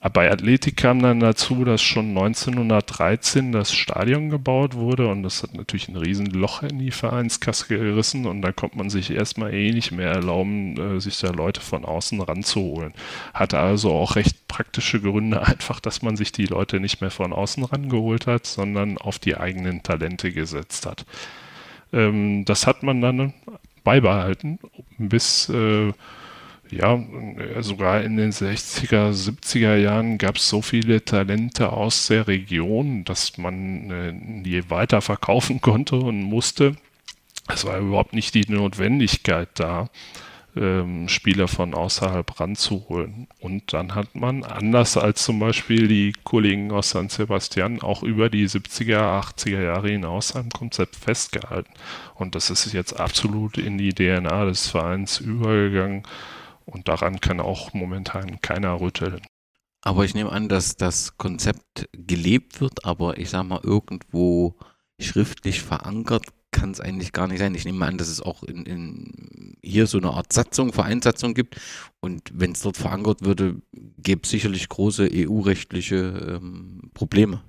[0.01, 5.53] Bei Athletik kam dann dazu, dass schon 1913 das Stadion gebaut wurde und das hat
[5.55, 9.91] natürlich ein Riesenloch in die Vereinskasse gerissen und da konnte man sich erstmal eh nicht
[9.91, 12.93] mehr erlauben, äh, sich da Leute von außen ranzuholen.
[13.33, 17.33] Hatte also auch recht praktische Gründe, einfach, dass man sich die Leute nicht mehr von
[17.33, 21.05] außen rangeholt hat, sondern auf die eigenen Talente gesetzt hat.
[21.91, 23.33] Ähm, das hat man dann
[23.83, 24.59] beibehalten
[24.97, 25.91] bis äh,
[26.71, 32.27] ja, äh, sogar in den 60er, 70er Jahren gab es so viele Talente aus der
[32.27, 36.75] Region, dass man äh, die weiter verkaufen konnte und musste.
[37.47, 39.89] Es war überhaupt nicht die Notwendigkeit da,
[40.55, 43.27] ähm, Spieler von außerhalb ranzuholen.
[43.39, 48.29] Und dann hat man, anders als zum Beispiel die Kollegen aus San Sebastian, auch über
[48.29, 51.71] die 70er, 80er Jahre hinaus am Konzept festgehalten.
[52.13, 56.03] Und das ist jetzt absolut in die DNA des Vereins übergegangen
[56.69, 59.21] und daran kann auch momentan keiner rütteln.
[59.81, 64.55] Aber ich nehme an, dass das Konzept gelebt wird, aber ich sage mal, irgendwo
[64.99, 67.55] schriftlich verankert kann es eigentlich gar nicht sein.
[67.55, 71.59] Ich nehme an, dass es auch in, in hier so eine Art Satzung, Vereinssatzung gibt.
[71.99, 73.61] Und wenn es dort verankert würde,
[73.97, 77.43] gäbe es sicherlich große EU-rechtliche ähm, Probleme.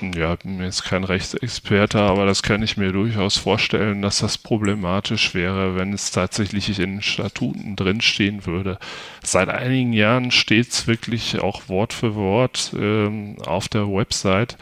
[0.00, 5.34] Ja, bin jetzt kein Rechtsexperte, aber das kann ich mir durchaus vorstellen, dass das problematisch
[5.34, 8.78] wäre, wenn es tatsächlich in Statuten drinstehen würde.
[9.24, 14.56] Seit einigen Jahren steht es wirklich auch Wort für Wort ähm, auf der Website.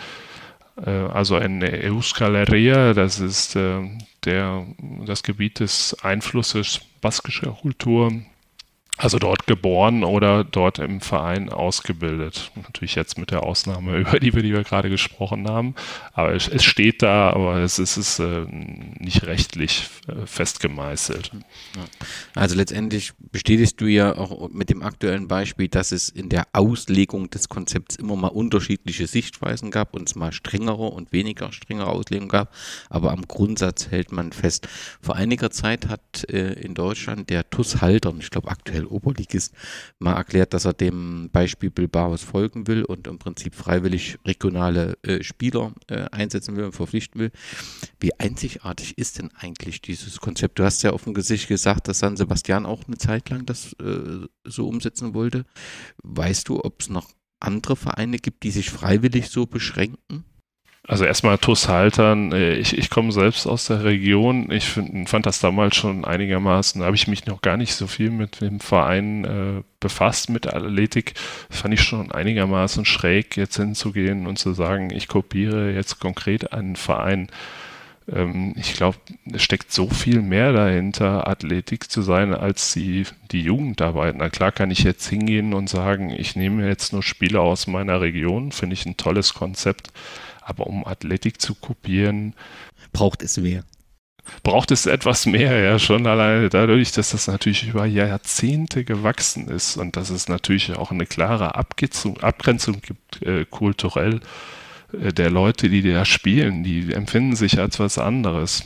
[0.82, 3.82] Äh, also in Euskal Herria, das ist äh,
[4.24, 4.66] der,
[5.04, 8.10] das Gebiet des Einflusses baskischer Kultur
[8.98, 12.50] also dort geboren oder dort im Verein ausgebildet.
[12.54, 15.74] Natürlich jetzt mit der Ausnahme, über die wir, die wir gerade gesprochen haben.
[16.12, 18.46] Aber es, es steht da, aber es ist, äh,
[18.98, 21.30] nicht rechtlich äh, festgemeißelt.
[22.34, 27.28] Also letztendlich bestätigst du ja auch mit dem aktuellen Beispiel, dass es in der Auslegung
[27.28, 32.30] des Konzepts immer mal unterschiedliche Sichtweisen gab und es mal strengere und weniger strengere Auslegungen
[32.30, 32.54] gab.
[32.88, 34.68] Aber am Grundsatz hält man fest.
[35.02, 39.54] Vor einiger Zeit hat äh, in Deutschland der TUS Halter, ich glaube aktuell Oberligist,
[39.98, 45.22] mal erklärt, dass er dem Beispiel Bilbaos folgen will und im Prinzip freiwillig regionale äh,
[45.22, 47.30] Spieler äh, einsetzen will und verpflichten will.
[48.00, 50.58] Wie einzigartig ist denn eigentlich dieses Konzept?
[50.58, 53.72] Du hast ja auf dem Gesicht gesagt, dass San Sebastian auch eine Zeit lang das
[53.74, 55.44] äh, so umsetzen wollte.
[56.02, 60.24] Weißt du, ob es noch andere Vereine gibt, die sich freiwillig so beschränken?
[60.88, 64.50] Also erstmal TUS Haltern, äh, ich, ich komme selbst aus der Region.
[64.52, 67.88] Ich find, fand das damals schon einigermaßen, da habe ich mich noch gar nicht so
[67.88, 71.14] viel mit dem Verein äh, befasst, mit Athletik.
[71.50, 76.76] Fand ich schon einigermaßen schräg, jetzt hinzugehen und zu sagen, ich kopiere jetzt konkret einen
[76.76, 77.30] Verein.
[78.12, 78.98] Ähm, ich glaube,
[79.32, 84.14] es steckt so viel mehr dahinter, Athletik zu sein, als die, die Jugendarbeit.
[84.16, 88.00] Na klar kann ich jetzt hingehen und sagen, ich nehme jetzt nur Spieler aus meiner
[88.00, 89.90] Region, finde ich ein tolles Konzept.
[90.46, 92.34] Aber um Athletik zu kopieren,
[92.92, 93.64] braucht es mehr.
[94.44, 99.76] Braucht es etwas mehr, ja, schon alleine dadurch, dass das natürlich über Jahrzehnte gewachsen ist
[99.76, 104.20] und dass es natürlich auch eine klare Abgrenzung, Abgrenzung gibt, äh, kulturell
[104.92, 108.64] äh, der Leute, die da spielen, die empfinden sich als was anderes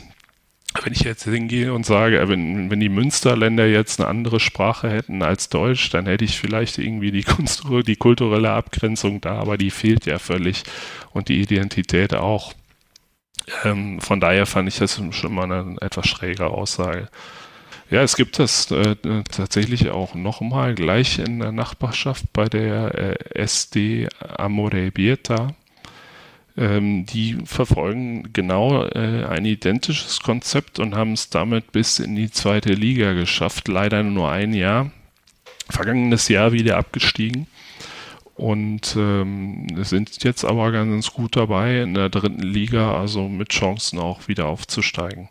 [0.83, 5.21] wenn ich jetzt hingehe und sage, wenn, wenn die Münsterländer jetzt eine andere Sprache hätten
[5.21, 9.71] als Deutsch, dann hätte ich vielleicht irgendwie die, Kunst, die kulturelle Abgrenzung da, aber die
[9.71, 10.63] fehlt ja völlig
[11.11, 12.53] und die Identität auch.
[13.63, 17.09] Ähm, von daher fand ich das schon mal eine etwas schräge Aussage.
[17.89, 18.95] Ja, es gibt das äh,
[19.29, 25.53] tatsächlich auch nochmal gleich in der Nachbarschaft bei der äh, SD Amore Bieta
[26.57, 32.31] ähm, die verfolgen genau äh, ein identisches Konzept und haben es damit bis in die
[32.31, 33.67] zweite Liga geschafft.
[33.67, 34.91] Leider nur ein Jahr.
[35.69, 37.47] Vergangenes Jahr wieder abgestiegen
[38.35, 43.99] und ähm, sind jetzt aber ganz gut dabei in der dritten Liga, also mit Chancen
[43.99, 45.29] auch wieder aufzusteigen.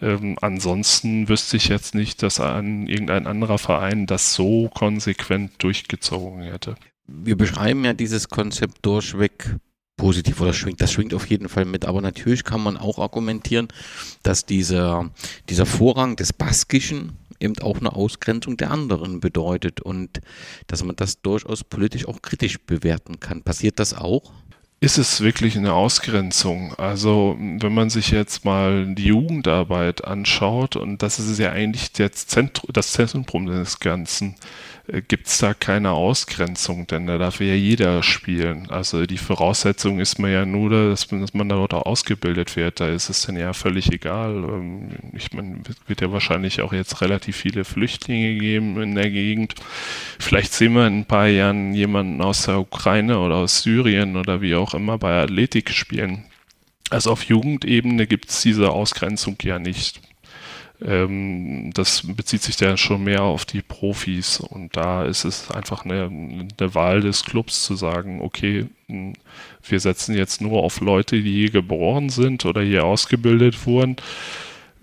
[0.00, 6.42] Ähm, ansonsten wüsste ich jetzt nicht, dass ein, irgendein anderer Verein das so konsequent durchgezogen
[6.42, 6.74] hätte.
[7.06, 9.56] wir beschreiben ja dieses Konzept durchweg
[9.96, 11.84] positiv oder schwingt, das schwingt auf jeden Fall mit.
[11.84, 13.68] Aber natürlich kann man auch argumentieren,
[14.22, 15.10] dass dieser,
[15.48, 20.20] dieser Vorrang des Baskischen eben auch eine Ausgrenzung der anderen bedeutet und
[20.68, 23.42] dass man das durchaus politisch auch kritisch bewerten kann.
[23.42, 24.32] Passiert das auch?
[24.82, 26.74] Ist es wirklich eine Ausgrenzung?
[26.74, 32.26] Also, wenn man sich jetzt mal die Jugendarbeit anschaut, und das ist ja eigentlich das
[32.26, 34.34] Zentrum des Ganzen,
[34.88, 38.68] äh, gibt es da keine Ausgrenzung, denn da darf ja jeder spielen.
[38.70, 42.80] Also die Voraussetzung ist mir ja nur, dass man, dass man dort auch ausgebildet wird.
[42.80, 44.34] Da ist es dann ja völlig egal.
[44.34, 49.54] Ähm, ich meine, wird ja wahrscheinlich auch jetzt relativ viele Flüchtlinge geben in der Gegend.
[50.18, 54.40] Vielleicht sehen wir in ein paar Jahren jemanden aus der Ukraine oder aus Syrien oder
[54.40, 56.24] wie auch immer bei Athletik spielen.
[56.90, 60.00] Also auf Jugendebene gibt es diese Ausgrenzung ja nicht.
[60.84, 65.84] Ähm, das bezieht sich ja schon mehr auf die Profis und da ist es einfach
[65.84, 71.32] eine, eine Wahl des Clubs zu sagen, okay, wir setzen jetzt nur auf Leute, die
[71.32, 73.96] hier geboren sind oder hier ausgebildet wurden.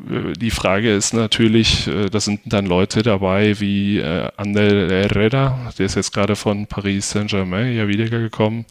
[0.09, 5.71] Äh, die Frage ist natürlich, äh, da sind dann Leute dabei wie äh, Ander Herrera,
[5.77, 8.65] der ist jetzt gerade von Paris Saint-Germain ja wiedergekommen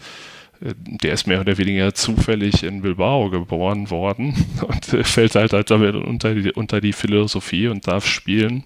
[0.61, 4.35] der ist mehr oder weniger zufällig in Bilbao geboren worden
[4.67, 8.65] und fällt halt, halt damit unter die, unter die Philosophie und darf spielen.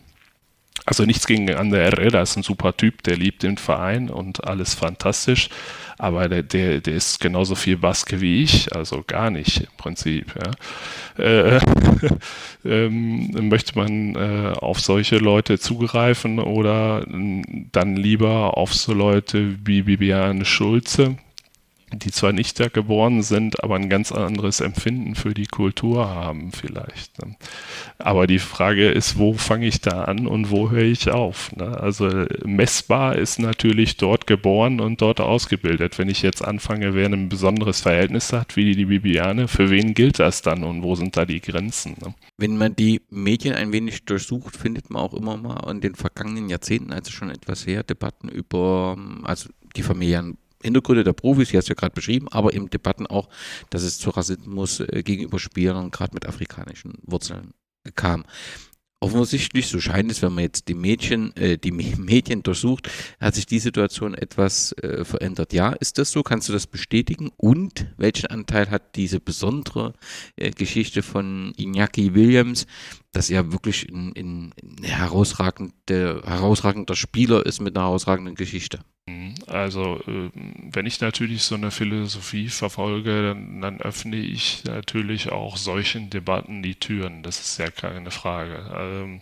[0.85, 4.75] Also nichts gegen Ander Herrera, ist ein super Typ, der liebt den Verein und alles
[4.75, 5.49] fantastisch,
[5.97, 10.35] aber der, der, der ist genauso viel Baske wie ich, also gar nicht im Prinzip.
[10.35, 11.25] Ja.
[11.25, 11.61] Äh,
[12.65, 19.83] ähm, möchte man äh, auf solche Leute zugreifen oder dann lieber auf so Leute wie
[19.83, 21.17] Bibiane Schulze,
[21.93, 26.53] die zwar nicht da geboren sind, aber ein ganz anderes Empfinden für die Kultur haben
[26.53, 27.25] vielleicht.
[27.25, 27.37] Ne?
[27.99, 31.55] Aber die Frage ist, wo fange ich da an und wo höre ich auf?
[31.57, 31.79] Ne?
[31.79, 35.99] Also messbar ist natürlich dort geboren und dort ausgebildet.
[35.99, 40.19] Wenn ich jetzt anfange, wer ein besonderes Verhältnis hat, wie die Bibiane, für wen gilt
[40.19, 41.97] das dann und wo sind da die Grenzen?
[42.01, 42.15] Ne?
[42.39, 46.49] Wenn man die Medien ein wenig durchsucht, findet man auch immer mal in den vergangenen
[46.49, 51.69] Jahrzehnten, also schon etwas her, Debatten über also die Familien Hintergründe der Profis, die hast
[51.69, 53.29] du ja gerade beschrieben, aber im Debatten auch,
[53.71, 57.53] dass es zu Rassismus äh, gegenüber Spielern gerade mit afrikanischen Wurzeln
[57.95, 58.25] kam.
[59.03, 63.47] Offensichtlich, so scheint es, wenn man jetzt die Mädchen, äh, die Medien durchsucht, hat sich
[63.47, 65.53] die Situation etwas äh, verändert.
[65.53, 66.23] Ja, ist das so?
[66.23, 67.33] Kannst du das bestätigen?
[67.37, 69.95] Und welchen Anteil hat diese besondere
[70.37, 72.69] äh, Geschichte von Iñaki Williams,
[73.13, 78.81] dass er wirklich ein, ein, ein herausragende, herausragender Spieler ist mit einer herausragenden Geschichte?
[79.07, 79.35] Mhm.
[79.47, 80.31] Also, äh,
[80.73, 86.63] wenn ich natürlich so eine Philosophie verfolge, dann, dann, öffne ich natürlich auch solchen Debatten
[86.63, 87.23] die Türen.
[87.23, 88.71] Das ist ja keine Frage.
[88.77, 89.21] Ähm,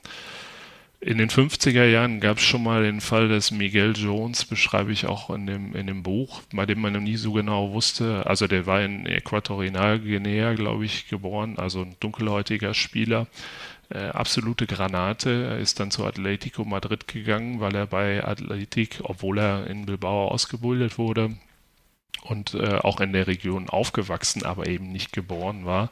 [1.03, 5.07] in den 50er Jahren gab es schon mal den Fall des Miguel Jones, beschreibe ich
[5.07, 8.27] auch in dem, in dem Buch, bei dem man noch nie so genau wusste.
[8.27, 13.29] Also der war in Äquatorialguinea, glaube ich, geboren, also ein dunkelhäutiger Spieler
[13.91, 15.49] äh, absolute Granate.
[15.51, 20.29] Er ist dann zu Atletico Madrid gegangen, weil er bei Athletic, obwohl er in Bilbao
[20.29, 21.37] ausgebildet wurde
[22.23, 25.91] und äh, auch in der Region aufgewachsen, aber eben nicht geboren war,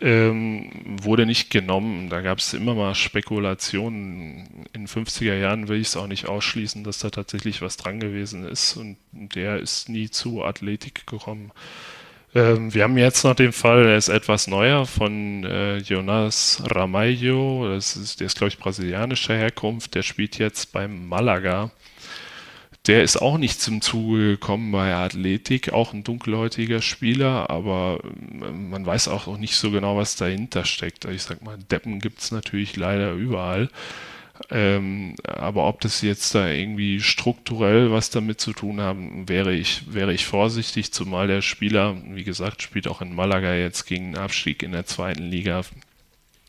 [0.00, 0.70] ähm,
[1.02, 2.08] wurde nicht genommen.
[2.08, 4.66] Da gab es immer mal Spekulationen.
[4.72, 8.44] In 50er Jahren will ich es auch nicht ausschließen, dass da tatsächlich was dran gewesen
[8.44, 11.52] ist und der ist nie zu Athletik gekommen.
[12.34, 17.68] Ähm, wir haben jetzt noch den Fall, der ist etwas neuer, von äh, Jonas Ramalho.
[17.68, 19.94] Das ist, der ist, glaube ich, brasilianischer Herkunft.
[19.94, 21.70] Der spielt jetzt beim Malaga.
[22.86, 28.70] Der ist auch nicht zum Zuge gekommen bei Athletik, auch ein dunkelhäutiger Spieler, aber ähm,
[28.70, 31.04] man weiß auch nicht so genau, was dahinter steckt.
[31.04, 33.68] Ich sag mal, Deppen gibt es natürlich leider überall.
[34.48, 39.92] Ähm, aber ob das jetzt da irgendwie strukturell was damit zu tun haben, wäre ich,
[39.92, 44.16] wäre ich vorsichtig, zumal der Spieler, wie gesagt, spielt auch in Malaga jetzt gegen einen
[44.16, 45.62] Abstieg in der zweiten Liga.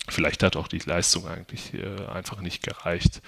[0.08, 3.22] Vielleicht hat auch die Leistung eigentlich äh, einfach nicht gereicht.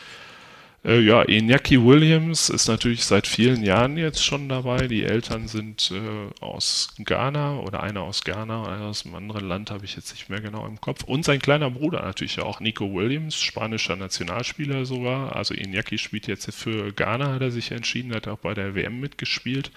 [0.86, 4.88] Äh, ja, Iñaki Williams ist natürlich seit vielen Jahren jetzt schon dabei.
[4.90, 9.72] Die Eltern sind äh, aus Ghana oder einer aus Ghana, einer aus einem anderen Land,
[9.72, 11.04] habe ich jetzt nicht mehr genau im Kopf.
[11.06, 15.38] Und sein kleiner Bruder natürlich auch, Nico Williams, spanischer Nationalspieler sogar.
[15.38, 19.00] Also Iñaki spielt jetzt für Ghana, hat er sich entschieden, hat auch bei der WM
[19.00, 19.72] mitgespielt.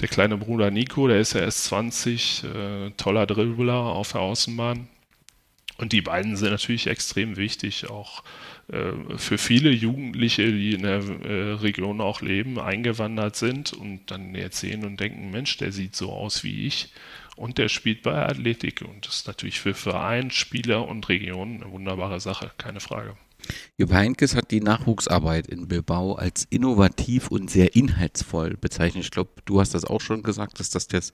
[0.00, 4.86] Der kleine Bruder Nico, der ist ja erst 20, äh, toller Dribbler auf der Außenbahn.
[5.78, 10.98] Und die beiden sind natürlich extrem wichtig, auch äh, für viele Jugendliche, die in der
[10.98, 15.94] äh, Region auch leben, eingewandert sind und dann jetzt sehen und denken, Mensch, der sieht
[15.94, 16.92] so aus wie ich
[17.36, 21.70] und der spielt bei Athletik und das ist natürlich für Verein, Spieler und Region eine
[21.70, 23.16] wunderbare Sache, keine Frage.
[23.76, 29.04] Jupp Heynckes hat die Nachwuchsarbeit in Bilbao als innovativ und sehr inhaltsvoll bezeichnet.
[29.04, 31.12] Ich glaube, du hast das auch schon gesagt, dass das des,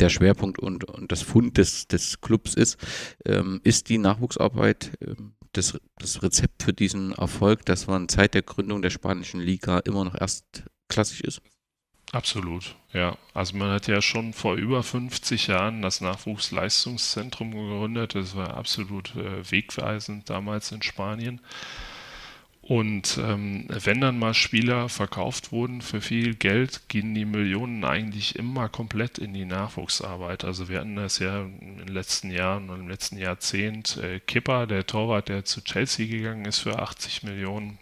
[0.00, 2.78] der Schwerpunkt und, und das Fund des, des Clubs ist.
[3.24, 8.42] Ähm, ist die Nachwuchsarbeit ähm, das, das Rezept für diesen Erfolg, dass man seit der
[8.42, 11.42] Gründung der spanischen Liga immer noch erstklassig ist?
[12.12, 13.18] Absolut, ja.
[13.34, 18.14] Also man hat ja schon vor über 50 Jahren das Nachwuchsleistungszentrum gegründet.
[18.14, 21.40] Das war absolut äh, wegweisend damals in Spanien.
[22.68, 28.36] Und ähm, wenn dann mal Spieler verkauft wurden für viel Geld, gehen die Millionen eigentlich
[28.36, 30.44] immer komplett in die Nachwuchsarbeit.
[30.44, 33.96] Also wir hatten das ja in den letzten Jahren und im letzten Jahrzehnt.
[33.96, 37.78] Äh, Kipper, der Torwart, der zu Chelsea gegangen ist für 80 Millionen,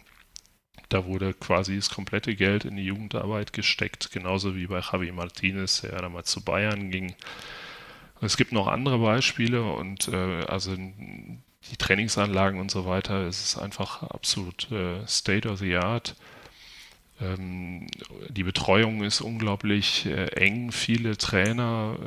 [0.87, 5.81] da wurde quasi das komplette Geld in die Jugendarbeit gesteckt, genauso wie bei Javi Martinez,
[5.81, 7.13] der damals zu Bayern ging.
[8.21, 10.77] Es gibt noch andere Beispiele und äh, also
[11.71, 16.15] die Trainingsanlagen und so weiter, es ist einfach absolut äh, State of the Art.
[17.19, 17.87] Ähm,
[18.29, 20.71] die Betreuung ist unglaublich äh, eng.
[20.71, 21.97] Viele Trainer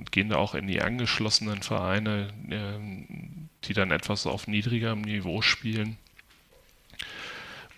[0.00, 5.42] äh, gehen da auch in die angeschlossenen Vereine, ähm, die dann etwas auf niedrigerem Niveau
[5.42, 5.98] spielen.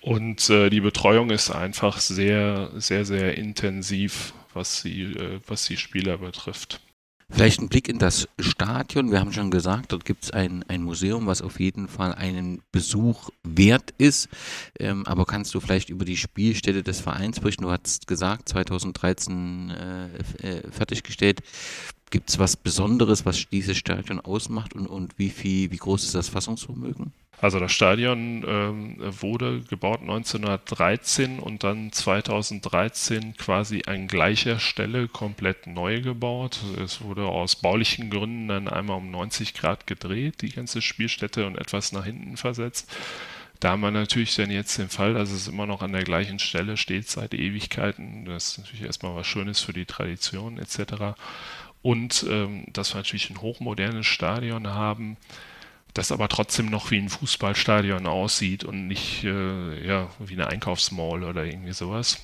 [0.01, 5.77] Und äh, die Betreuung ist einfach sehr, sehr, sehr intensiv, was die, äh, was die
[5.77, 6.81] Spieler betrifft.
[7.31, 9.11] Vielleicht ein Blick in das Stadion.
[9.13, 12.63] Wir haben schon gesagt, dort gibt es ein, ein Museum, was auf jeden Fall einen
[12.73, 14.29] Besuch wert ist.
[14.79, 17.65] Ähm, aber kannst du vielleicht über die Spielstätte des Vereins berichten?
[17.65, 20.07] Du hast gesagt, 2013 äh,
[20.43, 21.41] äh, fertiggestellt.
[22.11, 26.15] Gibt es was Besonderes, was dieses Stadion ausmacht und, und wie, viel, wie groß ist
[26.15, 27.13] das Fassungsvermögen?
[27.41, 35.69] Also das Stadion ähm, wurde gebaut 1913 und dann 2013 quasi an gleicher Stelle komplett
[35.69, 36.59] neu gebaut.
[36.83, 41.57] Es wurde aus baulichen Gründen dann einmal um 90 Grad gedreht, die ganze Spielstätte und
[41.57, 42.91] etwas nach hinten versetzt.
[43.61, 46.39] Da haben wir natürlich dann jetzt den Fall, dass es immer noch an der gleichen
[46.39, 48.25] Stelle steht seit Ewigkeiten.
[48.25, 51.17] Das ist natürlich erstmal was Schönes für die Tradition etc.
[51.83, 55.17] Und ähm, dass wir natürlich ein hochmodernes Stadion haben,
[55.95, 61.25] das aber trotzdem noch wie ein Fußballstadion aussieht und nicht äh, ja, wie eine Einkaufsmall
[61.25, 62.19] oder irgendwie sowas.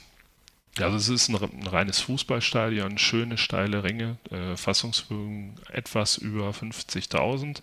[0.79, 7.61] Also es ist ein, ein reines Fußballstadion, schöne steile Ringe, äh, Fassungsvermögen etwas über 50.000.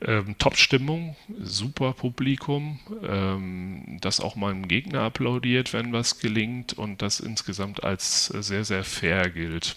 [0.00, 7.02] Ähm, Top-Stimmung, super Publikum, ähm, das auch mal im Gegner applaudiert, wenn was gelingt und
[7.02, 9.76] das insgesamt als sehr, sehr fair gilt.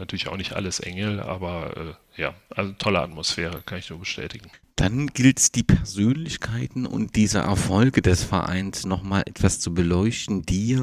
[0.00, 1.76] Natürlich auch nicht alles Engel, aber
[2.16, 4.50] äh, ja, also tolle Atmosphäre, kann ich nur bestätigen.
[4.74, 10.80] Dann gilt es, die Persönlichkeiten und diese Erfolge des Vereins nochmal etwas zu beleuchten, die,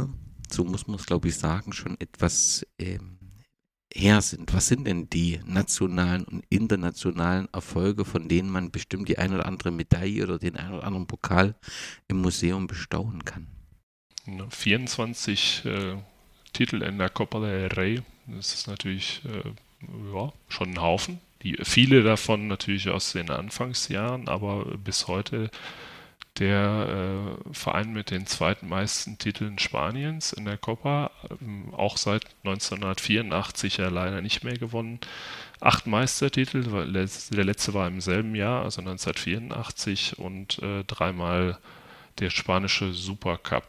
[0.51, 3.17] so muss man es glaube ich sagen, schon etwas ähm,
[3.91, 4.53] her sind.
[4.53, 9.47] Was sind denn die nationalen und internationalen Erfolge, von denen man bestimmt die ein oder
[9.47, 11.55] andere Medaille oder den ein oder anderen Pokal
[12.07, 13.47] im Museum bestaunen kann?
[14.51, 15.95] 24 äh,
[16.53, 19.49] Titel in der Copa del Rey das ist natürlich äh,
[20.13, 21.19] ja, schon ein Haufen.
[21.43, 25.51] Die, viele davon natürlich aus den Anfangsjahren, aber bis heute
[26.39, 31.11] der äh, Verein mit den zweitmeisten Titeln Spaniens in der Copa,
[31.41, 34.99] ähm, auch seit 1984 ja leider nicht mehr gewonnen.
[35.59, 41.57] Acht Meistertitel, der letzte war im selben Jahr, also 1984 und äh, dreimal
[42.19, 43.67] der spanische Supercup.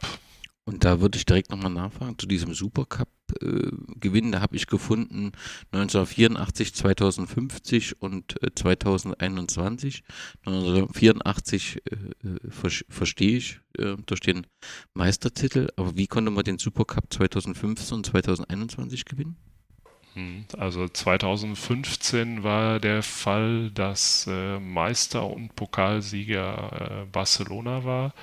[0.65, 3.18] Und da würde ich direkt nochmal nachfragen zu diesem Supercup-Gewinn.
[3.41, 5.31] Äh, da habe ich gefunden
[5.71, 10.03] 1984, 2050 und äh, 2021.
[10.45, 11.95] 1984 äh,
[12.27, 14.45] äh, ver verstehe ich äh, durch den
[14.93, 19.37] Meistertitel, aber wie konnte man den Supercup 2015 und 2021 gewinnen?
[20.13, 28.13] Hm, also 2015 war der Fall, dass äh, Meister und Pokalsieger Barcelona war.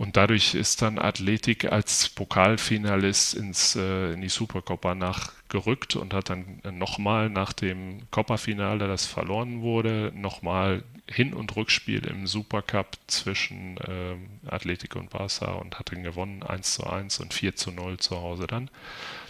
[0.00, 6.30] Und dadurch ist dann Athletik als Pokalfinalist ins, äh, in die Supercopa nachgerückt und hat
[6.30, 13.76] dann nochmal nach dem Copa-Finale, das verloren wurde, nochmal Hin- und Rückspiel im Supercup zwischen
[13.76, 14.16] äh,
[14.48, 18.16] Athletik und Barca und hat dann gewonnen 1 zu 1 und 4 zu 0 zu
[18.16, 18.70] Hause dann.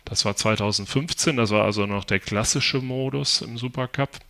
[0.05, 4.21] Das war 2015, das war also noch der klassische Modus im Supercup.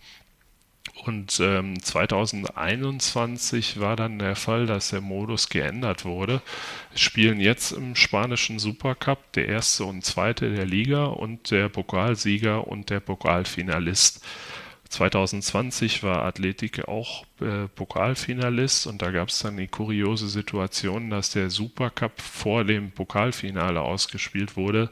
[1.03, 6.43] Und ähm, 2021 war dann der Fall, dass der Modus geändert wurde.
[6.93, 12.67] Es spielen jetzt im spanischen Supercup der erste und zweite der Liga und der Pokalsieger
[12.67, 14.23] und der Pokalfinalist.
[14.89, 21.31] 2020 war Athletik auch äh, Pokalfinalist und da gab es dann die kuriose Situation, dass
[21.31, 24.91] der Supercup vor dem Pokalfinale ausgespielt wurde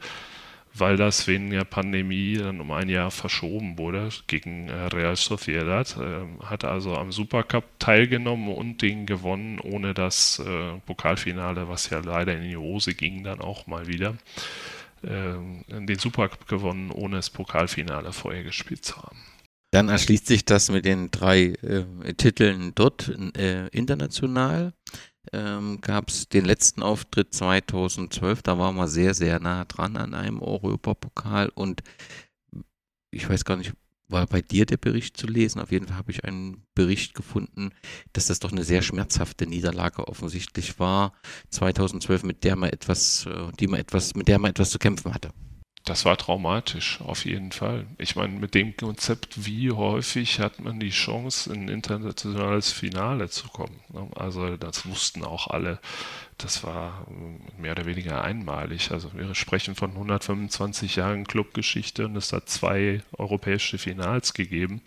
[0.73, 5.97] weil das wegen der Pandemie dann um ein Jahr verschoben wurde gegen äh, Real Sociedad.
[5.97, 11.99] Äh, hat also am Supercup teilgenommen und den gewonnen, ohne das äh, Pokalfinale, was ja
[11.99, 14.15] leider in die Hose ging, dann auch mal wieder.
[15.01, 15.35] Äh,
[15.69, 19.17] den Supercup gewonnen, ohne das Pokalfinale vorher gespielt zu haben.
[19.71, 23.07] Dann erschließt sich das mit den drei äh, Titeln dort
[23.37, 24.73] äh, international
[25.33, 30.13] ähm, gab es den letzten Auftritt 2012, da waren wir sehr, sehr nah dran an
[30.13, 31.49] einem Europapokal.
[31.49, 31.83] Und
[33.11, 33.73] ich weiß gar nicht,
[34.07, 35.61] war bei dir der Bericht zu lesen?
[35.61, 37.71] Auf jeden Fall habe ich einen Bericht gefunden,
[38.13, 41.13] dass das doch eine sehr schmerzhafte Niederlage offensichtlich war,
[41.51, 45.13] 2012, mit der man etwas, äh, die man etwas, mit der man etwas zu kämpfen
[45.13, 45.29] hatte
[45.89, 47.87] das war traumatisch, auf jeden Fall.
[47.97, 53.29] Ich meine, mit dem Konzept, wie häufig hat man die Chance, in ein internationales Finale
[53.29, 53.79] zu kommen.
[53.91, 54.07] Ne?
[54.15, 55.79] Also das wussten auch alle.
[56.37, 58.91] Das war äh, mehr oder weniger einmalig.
[58.91, 64.81] Also wir sprechen von 125 Jahren Clubgeschichte und es hat zwei europäische Finals gegeben.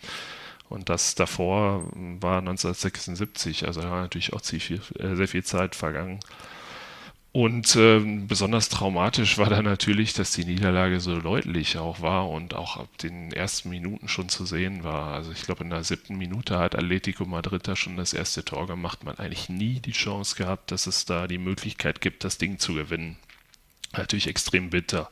[0.69, 1.83] Und das davor
[2.21, 6.19] war 1976, also da war natürlich auch äh, sehr viel Zeit vergangen.
[7.35, 12.53] Und äh, besonders traumatisch war dann natürlich, dass die Niederlage so deutlich auch war und
[12.53, 15.15] auch ab den ersten Minuten schon zu sehen war.
[15.15, 18.67] Also ich glaube, in der siebten Minute hat Atletico Madrid da schon das erste Tor
[18.67, 19.03] gemacht.
[19.03, 22.59] Man hat eigentlich nie die Chance gehabt, dass es da die Möglichkeit gibt, das Ding
[22.59, 23.17] zu gewinnen.
[23.93, 25.09] Natürlich extrem bitter.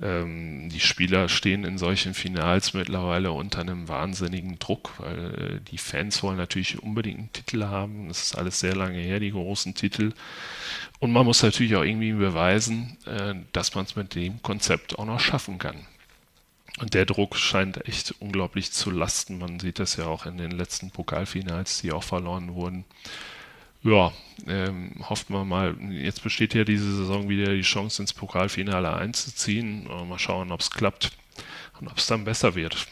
[0.00, 5.78] Ähm, die Spieler stehen in solchen Finals mittlerweile unter einem wahnsinnigen Druck, weil äh, die
[5.78, 8.08] Fans wollen natürlich unbedingt einen Titel haben.
[8.08, 10.12] Das ist alles sehr lange her, die großen Titel.
[10.98, 15.06] Und man muss natürlich auch irgendwie beweisen, äh, dass man es mit dem Konzept auch
[15.06, 15.86] noch schaffen kann.
[16.80, 19.38] Und der Druck scheint echt unglaublich zu lasten.
[19.38, 22.84] Man sieht das ja auch in den letzten Pokalfinals, die auch verloren wurden.
[23.84, 24.12] Ja,
[24.46, 29.84] ähm, hofft man mal, jetzt besteht ja diese Saison wieder die Chance, ins Pokalfinale einzuziehen.
[30.08, 31.12] Mal schauen, ob es klappt
[31.80, 32.86] und ob es dann besser wird.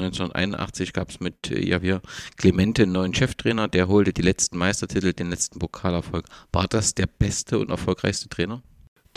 [0.00, 2.00] 1981 gab es mit äh, Javier
[2.36, 6.26] Clemente einen neuen Cheftrainer, der holte die letzten Meistertitel, den letzten Pokalerfolg.
[6.52, 8.62] War das der beste und erfolgreichste Trainer?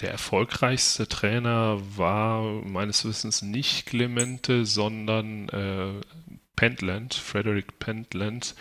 [0.02, 6.02] Der erfolgreichste Trainer war meines Wissens nicht Clemente, sondern äh,
[6.56, 8.56] Pentland, Frederick Pentland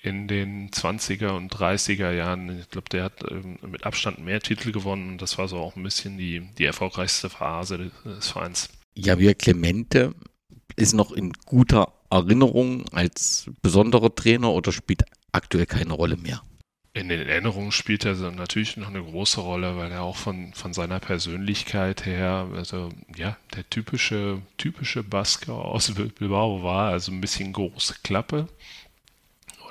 [0.00, 2.60] in den 20er und 30er Jahren.
[2.60, 5.76] Ich glaube, der hat ähm, mit Abstand mehr Titel gewonnen und das war so auch
[5.76, 8.68] ein bisschen die, die erfolgreichste Phase des, Vereins.
[8.94, 10.14] Javier Clemente
[10.76, 16.42] ist noch in guter Erinnerung als besonderer Trainer oder spielt aktuell keine Rolle mehr?
[16.94, 20.72] In den Erinnerungen spielt er natürlich noch eine große Rolle, weil er auch von, von
[20.72, 27.52] seiner Persönlichkeit her, also ja, der typische, typische Basker aus Bilbao war, also ein bisschen
[27.52, 28.48] große Klappe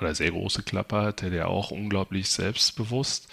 [0.00, 3.28] oder sehr große Klappe hatte, der auch unglaublich selbstbewusst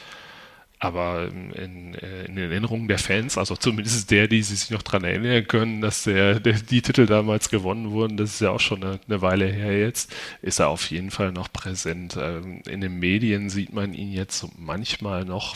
[0.80, 5.47] aber in, äh, in, Erinnerungen der Fans, also zumindest der, die sich noch daran erinnern
[5.47, 8.99] können, dass der, der, die Titel damals gewonnen wurden, das ist ja auch schon eine,
[9.07, 12.18] eine, Weile her jetzt, ist er auf jeden Fall noch präsent.
[12.20, 15.55] Ähm, in den Medien sieht man ihn jetzt manchmal noch,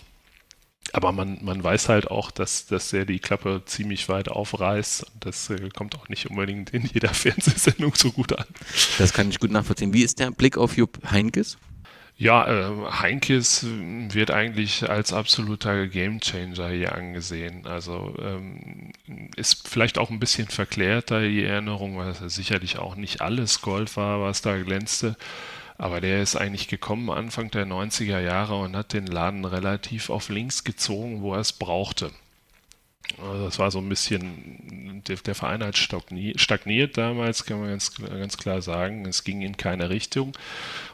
[0.93, 5.05] aber man, man weiß halt auch, dass, dass er die Klappe ziemlich weit aufreißt.
[5.19, 8.45] Das äh, kommt auch nicht unbedingt in jeder Fernsehsendung so gut an.
[8.97, 9.93] Das kann ich gut nachvollziehen.
[9.93, 11.57] Wie ist der Blick auf Jupp Heinkes?
[12.19, 17.65] Ja, äh, Heinkes wird eigentlich als absoluter Gamechanger hier angesehen.
[17.65, 18.91] Also ähm,
[19.37, 23.95] ist vielleicht auch ein bisschen verklärter die Erinnerung, weil es sicherlich auch nicht alles Gold
[23.95, 25.15] war, was da glänzte.
[25.79, 30.27] Aber der ist eigentlich gekommen Anfang der 90er Jahre und hat den Laden relativ auf
[30.27, 32.11] links gezogen, wo er es brauchte.
[33.17, 37.95] Also das war so ein bisschen, der, Verein hat stagniert, stagniert, damals, kann man ganz,
[37.95, 39.05] ganz klar sagen.
[39.05, 40.33] Es ging in keine Richtung.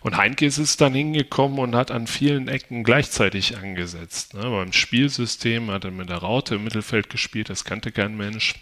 [0.01, 4.36] Und Heinke ist dann hingekommen und hat an vielen Ecken gleichzeitig angesetzt.
[4.36, 4.43] Ne?
[4.43, 8.53] Beim Spielsystem hat er mit der Raute im Mittelfeld gespielt, das kannte kein Mensch.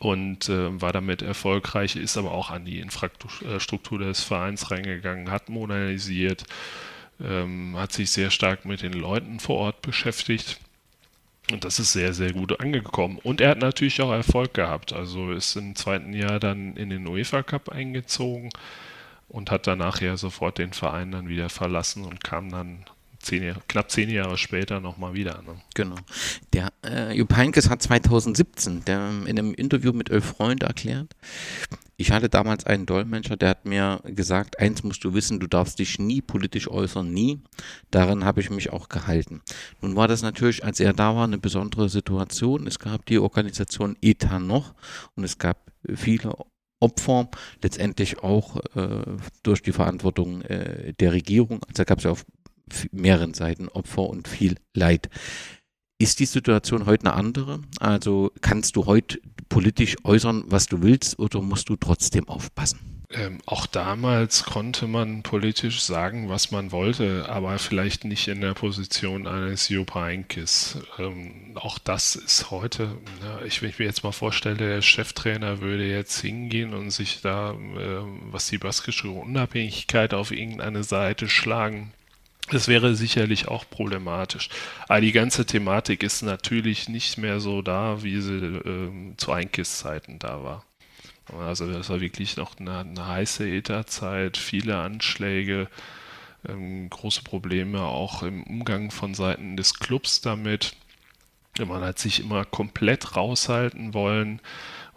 [0.00, 5.48] Und äh, war damit erfolgreich, ist aber auch an die Infrastruktur des Vereins reingegangen, hat
[5.48, 6.44] modernisiert,
[7.22, 10.58] ähm, hat sich sehr stark mit den Leuten vor Ort beschäftigt
[11.50, 13.18] und das ist sehr, sehr gut angekommen.
[13.22, 14.92] Und er hat natürlich auch Erfolg gehabt.
[14.92, 18.48] Also ist im zweiten Jahr dann in den UEFA Cup eingezogen
[19.28, 22.84] und hat danach ja sofort den Verein dann wieder verlassen und kam dann
[23.24, 25.42] zehn, knapp zehn Jahre später nochmal wieder.
[25.42, 25.60] Ne?
[25.74, 25.96] Genau.
[26.52, 31.14] Der äh, Jupp Heynckes hat 2017 der, in einem Interview mit Elf Freund erklärt,
[31.96, 35.78] ich hatte damals einen Dolmetscher, der hat mir gesagt, eins musst du wissen, du darfst
[35.78, 37.40] dich nie politisch äußern, nie.
[37.92, 39.42] Darin habe ich mich auch gehalten.
[39.80, 42.66] Nun war das natürlich, als er da war, eine besondere Situation.
[42.66, 44.74] Es gab die Organisation ETA noch
[45.14, 46.36] und es gab viele
[46.80, 47.28] Opfer,
[47.62, 49.04] letztendlich auch äh,
[49.42, 51.60] durch die Verantwortung äh, der Regierung.
[51.68, 52.26] Also gab es ja auf
[52.92, 55.08] mehreren Seiten Opfer und viel Leid.
[55.98, 57.60] Ist die Situation heute eine andere?
[57.78, 62.94] Also kannst du heute politisch äußern, was du willst, oder musst du trotzdem aufpassen?
[63.10, 68.54] Ähm, auch damals konnte man politisch sagen, was man wollte, aber vielleicht nicht in der
[68.54, 70.78] Position eines Jupp Heynckes.
[70.98, 75.60] Ähm, auch das ist heute, ja, ich, wenn ich mir jetzt mal vorstelle, der Cheftrainer
[75.60, 78.02] würde jetzt hingehen und sich da, äh,
[78.32, 81.92] was die baskische Unabhängigkeit auf irgendeine Seite schlagen.
[82.50, 84.50] Das wäre sicherlich auch problematisch.
[84.88, 89.78] Aber die ganze Thematik ist natürlich nicht mehr so da, wie sie äh, zu Heinkes
[89.78, 90.64] Zeiten da war.
[91.32, 95.68] Also das war wirklich noch eine, eine heiße ETA-Zeit, viele Anschläge,
[96.46, 100.76] ähm, große Probleme auch im Umgang von Seiten des Clubs damit.
[101.58, 104.40] Man hat sich immer komplett raushalten wollen.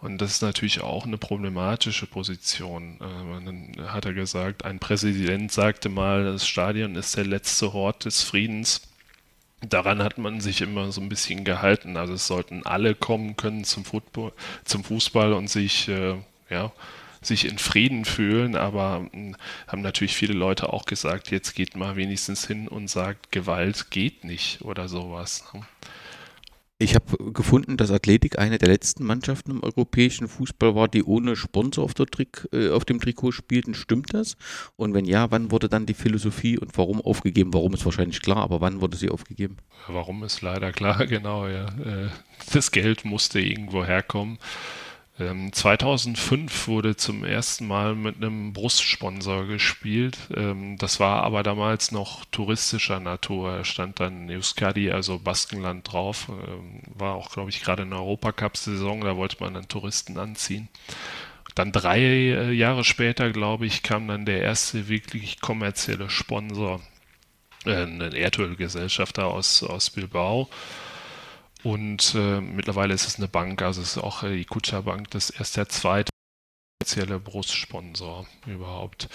[0.00, 2.98] Und das ist natürlich auch eine problematische Position.
[3.00, 8.04] Äh, dann hat er gesagt, ein Präsident sagte mal, das Stadion ist der letzte Hort
[8.04, 8.82] des Friedens.
[9.60, 11.96] Daran hat man sich immer so ein bisschen gehalten.
[11.96, 14.32] Also es sollten alle kommen können zum, Football,
[14.64, 16.14] zum Fußball und sich, äh,
[16.48, 16.70] ja,
[17.20, 19.34] sich in Frieden fühlen, aber hm,
[19.66, 24.22] haben natürlich viele Leute auch gesagt, jetzt geht mal wenigstens hin und sagt, Gewalt geht
[24.22, 25.44] nicht oder sowas.
[26.80, 31.34] Ich habe gefunden, dass Athletik eine der letzten Mannschaften im europäischen Fußball war, die ohne
[31.34, 33.74] Sponsor auf, Trik äh, auf, dem Trikot spielten.
[33.74, 34.36] Stimmt das?
[34.76, 37.52] Und wenn ja, wann wurde dann die Philosophie und warum aufgegeben?
[37.52, 39.56] Warum ist wahrscheinlich klar, aber wann wurde sie aufgegeben?
[39.88, 41.66] Warum ist leider klar, genau, ja.
[41.66, 42.10] Äh,
[42.52, 44.38] das Geld musste irgendwo herkommen.
[45.18, 50.16] 2005 ähm, wurde zum ersten Mal mit einem Brustsponsor gespielt.
[50.34, 53.58] Ähm, das war aber damals noch touristischer Natur.
[53.58, 56.28] Da stand dann Euskadi, also Baskenland drauf.
[56.28, 59.00] Ähm, war auch, glaube ich, gerade eine Europacup-Saison.
[59.00, 60.68] Da wollte man dann Touristen anziehen.
[61.56, 66.80] Dann drei äh, Jahre später, glaube ich, kam dann der erste wirklich kommerzielle Sponsor,
[67.64, 70.48] äh, eine Erdölgesellschaft aus, aus Bilbao.
[71.64, 75.30] Und äh, mittlerweile ist es eine Bank, also es ist auch die Kutscher Bank, das
[75.30, 76.10] ist erst der zweite
[76.80, 79.08] offizielle Brustsponsor überhaupt.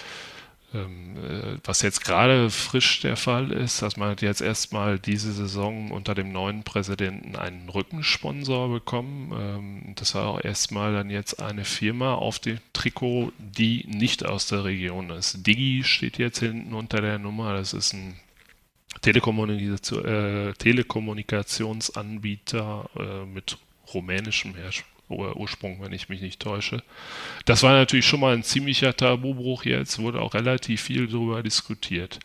[0.74, 5.92] Ähm, äh, was jetzt gerade frisch der Fall ist, dass man jetzt erstmal diese Saison
[5.92, 9.32] unter dem neuen Präsidenten einen Rückensponsor bekommen.
[9.32, 14.48] Ähm, das war auch erstmal dann jetzt eine Firma auf dem Trikot, die nicht aus
[14.48, 15.46] der Region ist.
[15.46, 18.16] Digi steht jetzt hinten unter der Nummer, das ist ein
[18.96, 23.58] Äh, Telekommunikationsanbieter äh, mit
[23.92, 24.88] rumänischem Herrschaft.
[25.10, 26.82] Ursprung, wenn ich mich nicht täusche.
[27.44, 32.20] Das war natürlich schon mal ein ziemlicher Tabubruch jetzt, wurde auch relativ viel darüber diskutiert.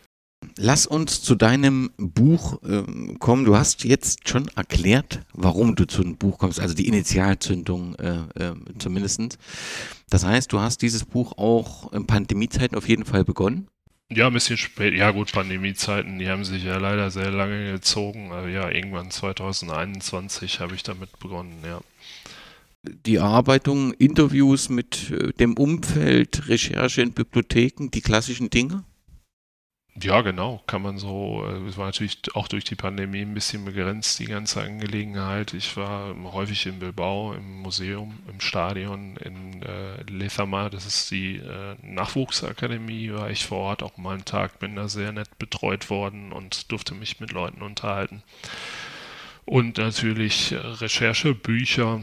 [0.56, 2.82] Lass uns zu deinem Buch äh,
[3.18, 3.44] kommen.
[3.44, 8.20] Du hast jetzt schon erklärt, warum du zu einem Buch kommst, also die Initialzündung äh,
[8.36, 9.38] äh, zumindest.
[10.08, 13.68] Das heißt, du hast dieses Buch auch in Pandemiezeiten auf jeden Fall begonnen.
[14.12, 14.94] Ja, ein bisschen spät.
[14.94, 18.32] Ja, gut, Pandemiezeiten, die haben sich ja leider sehr lange gezogen.
[18.32, 21.80] Aber ja, irgendwann 2021 habe ich damit begonnen, ja.
[22.82, 28.84] Die Erarbeitung, Interviews mit äh, dem Umfeld, Recherche in Bibliotheken, die klassischen Dinge?
[29.96, 31.44] Ja, genau, kann man so.
[31.46, 35.52] Äh, es war natürlich auch durch die Pandemie ein bisschen begrenzt, die ganze Angelegenheit.
[35.52, 41.36] Ich war häufig in Bilbao, im Museum, im Stadion, in äh, Lefama, das ist die
[41.36, 45.90] äh, Nachwuchsakademie, war ich vor Ort auch mal einen Tag, bin da sehr nett betreut
[45.90, 48.22] worden und durfte mich mit Leuten unterhalten.
[49.44, 52.02] Und natürlich äh, Recherche, Bücher,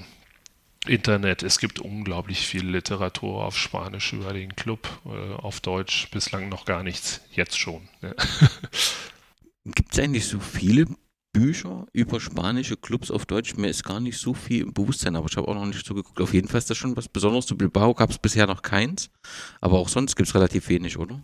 [0.89, 1.43] Internet.
[1.43, 6.65] Es gibt unglaublich viel Literatur auf Spanisch über den Club, äh, auf Deutsch bislang noch
[6.65, 7.87] gar nichts, jetzt schon.
[9.65, 10.85] Gibt es eigentlich so viele
[11.33, 13.55] Bücher über spanische Clubs auf Deutsch?
[13.55, 15.93] Mir ist gar nicht so viel im Bewusstsein, aber ich habe auch noch nicht so
[15.93, 16.19] geguckt.
[16.21, 17.45] Auf jeden Fall ist das schon was Besonderes.
[17.45, 19.09] Zu Bilbao gab es bisher noch keins,
[19.61, 21.21] aber auch sonst gibt es relativ wenig, oder?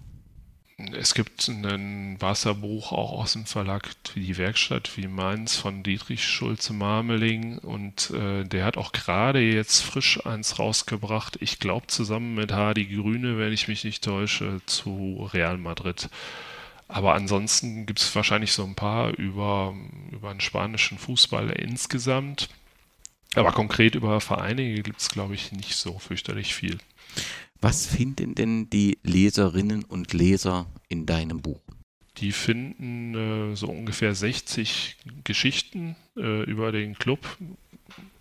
[1.03, 7.57] Es gibt ein Wasserbuch auch aus dem Verlag Die Werkstatt wie Mainz von Dietrich Schulze-Marmeling
[7.57, 12.85] und äh, der hat auch gerade jetzt frisch eins rausgebracht, ich glaube zusammen mit Hardy
[12.85, 16.09] Grüne, wenn ich mich nicht täusche, zu Real Madrid.
[16.87, 19.75] Aber ansonsten gibt es wahrscheinlich so ein paar über,
[20.09, 22.47] über einen spanischen Fußball insgesamt.
[23.35, 26.77] Aber konkret über Vereine gibt es, glaube ich, nicht so fürchterlich viel.
[27.63, 31.61] Was finden denn die Leserinnen und Leser in deinem Buch?
[32.17, 37.25] Die finden äh, so ungefähr 60 Geschichten äh, über den Club.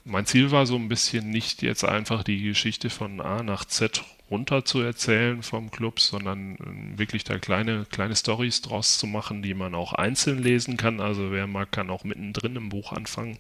[0.05, 4.05] Mein Ziel war so ein bisschen nicht jetzt einfach die Geschichte von A nach Z
[4.31, 9.43] runter zu erzählen vom Club, sondern äh, wirklich da kleine, kleine Stories draus zu machen,
[9.43, 11.01] die man auch einzeln lesen kann.
[11.01, 13.39] Also wer mag, kann auch mittendrin im Buch anfangen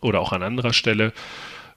[0.00, 1.12] oder auch an anderer Stelle.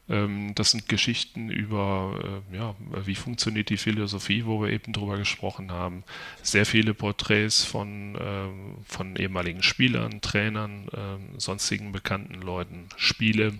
[0.09, 5.17] Ähm, das sind Geschichten über, äh, ja, wie funktioniert die Philosophie, wo wir eben drüber
[5.17, 6.03] gesprochen haben.
[6.41, 13.59] Sehr viele Porträts von, ähm, von ehemaligen Spielern, Trainern, ähm, sonstigen bekannten Leuten, Spiele.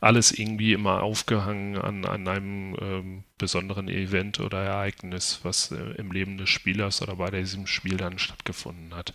[0.00, 6.10] Alles irgendwie immer aufgehangen an, an einem ähm, besonderen Event oder Ereignis, was äh, im
[6.10, 9.12] Leben des Spielers oder bei diesem Spiel dann stattgefunden hat.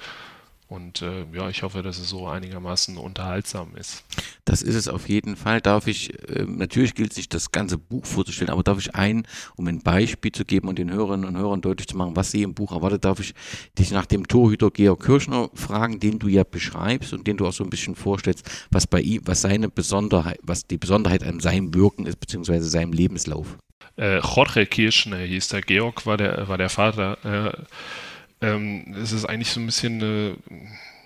[0.67, 4.03] Und äh, ja, ich hoffe, dass es so einigermaßen unterhaltsam ist.
[4.43, 5.61] Das ist es auf jeden Fall.
[5.61, 9.25] Darf ich, äh, natürlich gilt es nicht, das ganze Buch vorzustellen, aber darf ich ein,
[9.55, 12.43] um ein Beispiel zu geben und den Hörerinnen und Hörern deutlich zu machen, was sie
[12.43, 13.33] im Buch erwartet, darf ich
[13.79, 17.53] dich nach dem Torhüter Georg Kirschner fragen, den du ja beschreibst und den du auch
[17.53, 21.73] so ein bisschen vorstellst, was bei ihm, was seine Besonderheit, was die Besonderheit an seinem
[21.73, 23.57] Wirken ist, beziehungsweise seinem Lebenslauf.
[23.97, 27.17] Äh, Jorge Kirschner hieß der, Georg war der, war der Vater.
[27.23, 27.63] Äh,
[28.41, 30.37] ähm, es ist eigentlich so ein bisschen eine,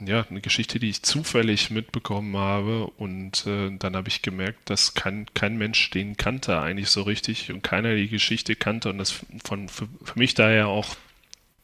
[0.06, 2.88] ja, eine Geschichte, die ich zufällig mitbekommen habe.
[2.88, 7.52] Und äh, dann habe ich gemerkt, dass kein, kein Mensch den kannte eigentlich so richtig
[7.52, 8.90] und keiner die Geschichte kannte.
[8.90, 10.96] Und das von für, für mich daher auch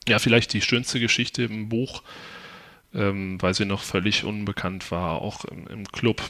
[0.08, 2.04] ja vielleicht die schönste Geschichte im Buch,
[2.94, 6.22] ähm, weil sie noch völlig unbekannt war, auch im, im Club.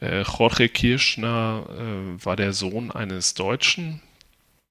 [0.00, 4.00] Äh, Jorge Kirschner äh, war der Sohn eines Deutschen,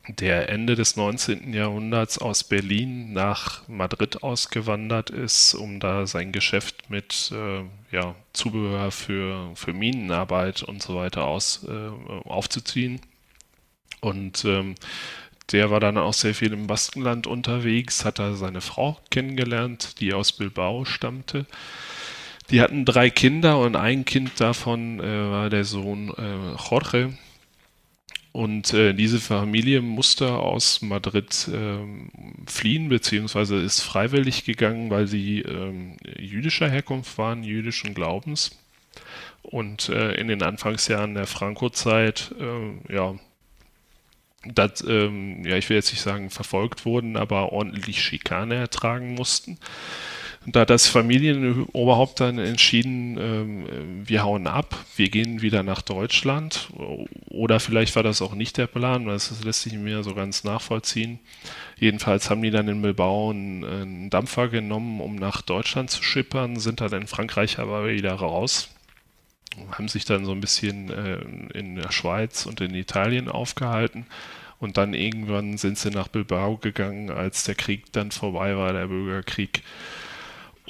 [0.08, 1.54] der Ende des 19.
[1.54, 7.64] Jahrhunderts aus Berlin nach Madrid ausgewandert ist, um da sein Geschäft mit äh,
[7.96, 13.00] ja, Zubehör für, für Minenarbeit und so weiter aus, äh, aufzuziehen.
[14.00, 14.76] Und ähm,
[15.52, 20.14] der war dann auch sehr viel im Baskenland unterwegs, hat da seine Frau kennengelernt, die
[20.14, 21.46] aus Bilbao stammte.
[22.50, 27.14] Die hatten drei Kinder und ein Kind davon äh, war der Sohn äh, Jorge,
[28.32, 32.10] und äh, diese Familie musste aus Madrid ähm,
[32.46, 38.58] fliehen, beziehungsweise ist freiwillig gegangen, weil sie ähm, jüdischer Herkunft waren, jüdischen Glaubens.
[39.42, 43.16] Und äh, in den Anfangsjahren der Franco-Zeit, äh, ja,
[44.46, 49.58] das, ähm, ja, ich will jetzt nicht sagen verfolgt wurden, aber ordentlich Schikane ertragen mussten.
[50.48, 56.70] Da hat das Familienoberhaupt dann entschieden, ähm, wir hauen ab, wir gehen wieder nach Deutschland.
[57.30, 61.20] Oder vielleicht war das auch nicht der Plan, das lässt sich mir so ganz nachvollziehen.
[61.78, 66.60] Jedenfalls haben die dann in Bilbao einen, einen Dampfer genommen, um nach Deutschland zu schippern,
[66.60, 68.70] sind dann in Frankreich aber wieder raus
[69.72, 74.06] haben sich dann so ein bisschen äh, in der Schweiz und in Italien aufgehalten
[74.60, 78.88] und dann irgendwann sind sie nach Bilbao gegangen, als der Krieg dann vorbei war, der
[78.88, 79.64] Bürgerkrieg.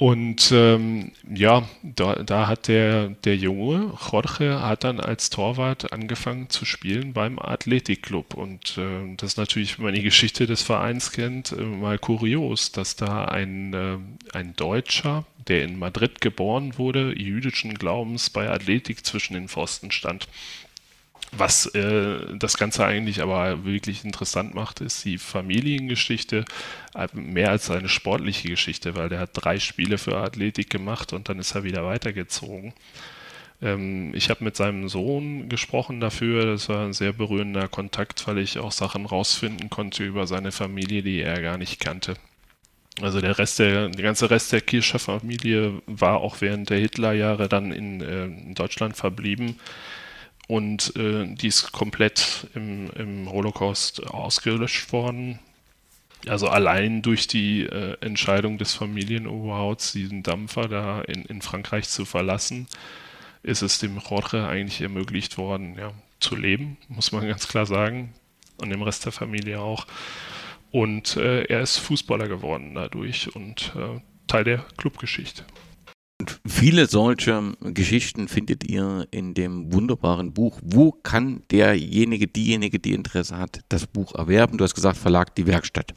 [0.02, 6.50] Und ähm, ja, da, da hat der, der Junge, Jorge, hat dann als Torwart angefangen
[6.50, 8.34] zu spielen beim Athletikclub.
[8.34, 12.72] Und äh, das ist natürlich, wenn man die Geschichte des Vereins kennt, äh, mal kurios,
[12.72, 13.98] dass da ein, äh,
[14.36, 20.26] ein Deutscher, der in Madrid geboren wurde, jüdischen Glaubens bei Athletik zwischen den Pfosten stand.
[21.34, 26.44] Was äh, das Ganze eigentlich aber wirklich interessant macht, ist die Familiengeschichte,
[26.94, 31.30] äh, mehr als eine sportliche Geschichte, weil der hat drei Spiele für Athletik gemacht und
[31.30, 32.74] dann ist er wieder weitergezogen.
[33.62, 38.36] Ähm, ich habe mit seinem Sohn gesprochen dafür, das war ein sehr berührender Kontakt, weil
[38.36, 42.14] ich auch Sachen rausfinden konnte über seine Familie, die er gar nicht kannte.
[43.00, 47.48] Also der Rest der, der ganze Rest der Kircher Familie war auch während der Hitlerjahre
[47.48, 49.56] dann in, äh, in Deutschland verblieben
[50.52, 55.38] und äh, die ist komplett im, im Holocaust ausgelöscht worden.
[56.26, 62.04] Also allein durch die äh, Entscheidung des Familienoberhauts, diesen Dampfer da in, in Frankreich zu
[62.04, 62.66] verlassen,
[63.42, 68.12] ist es dem Jorge eigentlich ermöglicht worden, ja, zu leben, muss man ganz klar sagen.
[68.58, 69.86] Und dem Rest der Familie auch.
[70.70, 75.46] Und äh, er ist Fußballer geworden dadurch und äh, Teil der Clubgeschichte.
[76.22, 80.60] Und viele solcher Geschichten findet ihr in dem wunderbaren Buch.
[80.62, 84.56] Wo kann derjenige, diejenige, die Interesse hat, das Buch erwerben?
[84.56, 85.94] Du hast gesagt, Verlag Die Werkstatt.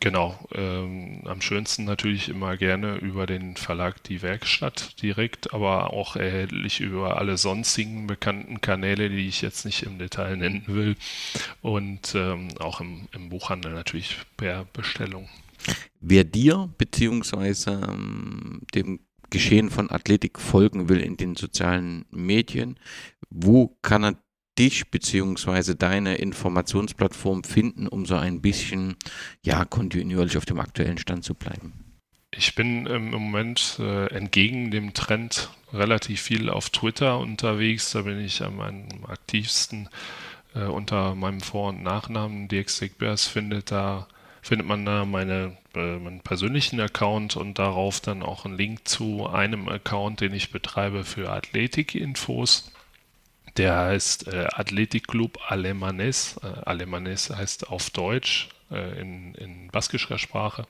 [0.00, 6.16] Genau, ähm, am schönsten natürlich immer gerne über den Verlag Die Werkstatt direkt, aber auch
[6.16, 10.96] erhältlich über alle sonstigen bekannten Kanäle, die ich jetzt nicht im Detail nennen will
[11.62, 15.30] und ähm, auch im, im Buchhandel natürlich per Bestellung.
[16.00, 19.00] Wer dir beziehungsweise ähm, dem
[19.30, 22.78] Geschehen von Athletik folgen will in den sozialen Medien,
[23.30, 24.16] wo kann er
[24.58, 25.74] dich bzw.
[25.74, 28.96] deine Informationsplattform finden, um so ein bisschen
[29.42, 31.72] ja kontinuierlich auf dem aktuellen Stand zu bleiben?
[32.30, 37.92] Ich bin ähm, im Moment äh, entgegen dem Trend relativ viel auf Twitter unterwegs.
[37.92, 38.60] Da bin ich am,
[39.06, 39.88] aktivsten
[40.54, 42.48] äh, unter meinem Vor- und Nachnamen.
[42.66, 44.06] Sigbers findet da
[44.46, 49.26] findet man da meine, äh, meinen persönlichen Account und darauf dann auch einen Link zu
[49.26, 52.70] einem Account, den ich betreibe für Athletik-Infos.
[53.56, 56.36] Der heißt äh, Athletic Club Alemanes.
[56.42, 60.66] Äh, Alemanes heißt auf Deutsch äh, in, in baskischer Sprache.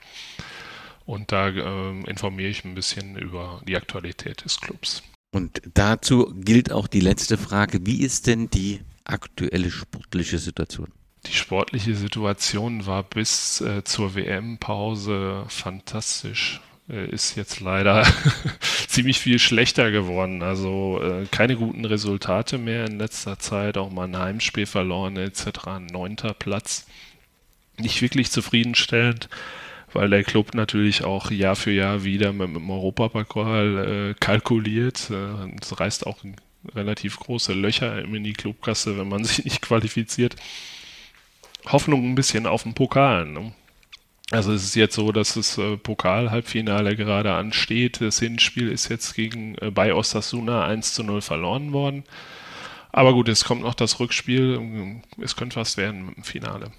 [1.05, 5.03] Und da äh, informiere ich ein bisschen über die Aktualität des Clubs.
[5.35, 7.85] Und dazu gilt auch die letzte Frage.
[7.85, 10.93] Wie ist denn die aktuelle sportliche Situation?
[11.29, 16.61] Die sportliche Situation war bis äh, zur WM-Pause fantastisch.
[16.89, 18.07] Äh, ist jetzt leider
[18.89, 20.43] ziemlich viel schlechter geworden.
[20.43, 23.79] Also äh, keine guten Resultate mehr in letzter Zeit.
[23.79, 25.81] Auch mal ein Heimspiel verloren etc.
[25.91, 26.87] Neunter Platz.
[27.79, 29.29] Nicht wirklich zufriedenstellend
[29.97, 35.11] weil der Club natürlich auch Jahr für Jahr wieder mit dem Europapokal äh, kalkuliert.
[35.11, 36.19] Äh, es reißt auch
[36.75, 40.37] relativ große Löcher in die Clubkasse, wenn man sich nicht qualifiziert.
[41.67, 43.27] Hoffnung ein bisschen auf den Pokal.
[43.27, 43.53] Ne?
[44.31, 48.01] Also es ist jetzt so, dass das äh, Pokal-Halbfinale gerade ansteht.
[48.01, 52.05] Das Hinspiel ist jetzt gegen äh, bei Osasuna 1 zu 0 verloren worden.
[52.93, 55.01] Aber gut, es kommt noch das Rückspiel.
[55.21, 56.73] Es könnte was werden dem Finale.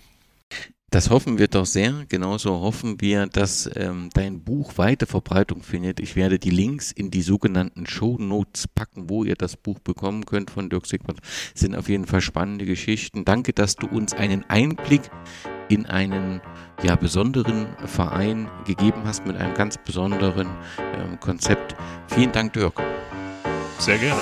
[0.89, 2.05] Das hoffen wir doch sehr.
[2.07, 5.99] Genauso hoffen wir, dass ähm, dein Buch weite Verbreitung findet.
[5.99, 10.25] Ich werde die Links in die sogenannten Show Notes packen, wo ihr das Buch bekommen
[10.25, 11.19] könnt von Dirk Sigmund.
[11.53, 13.25] Sind auf jeden Fall spannende Geschichten.
[13.25, 15.01] Danke, dass du uns einen Einblick
[15.67, 16.39] in einen
[16.81, 20.47] ja, besonderen Verein gegeben hast mit einem ganz besonderen
[20.95, 21.75] ähm, Konzept.
[22.07, 22.81] Vielen Dank, Dirk.
[23.77, 24.21] Sehr gerne.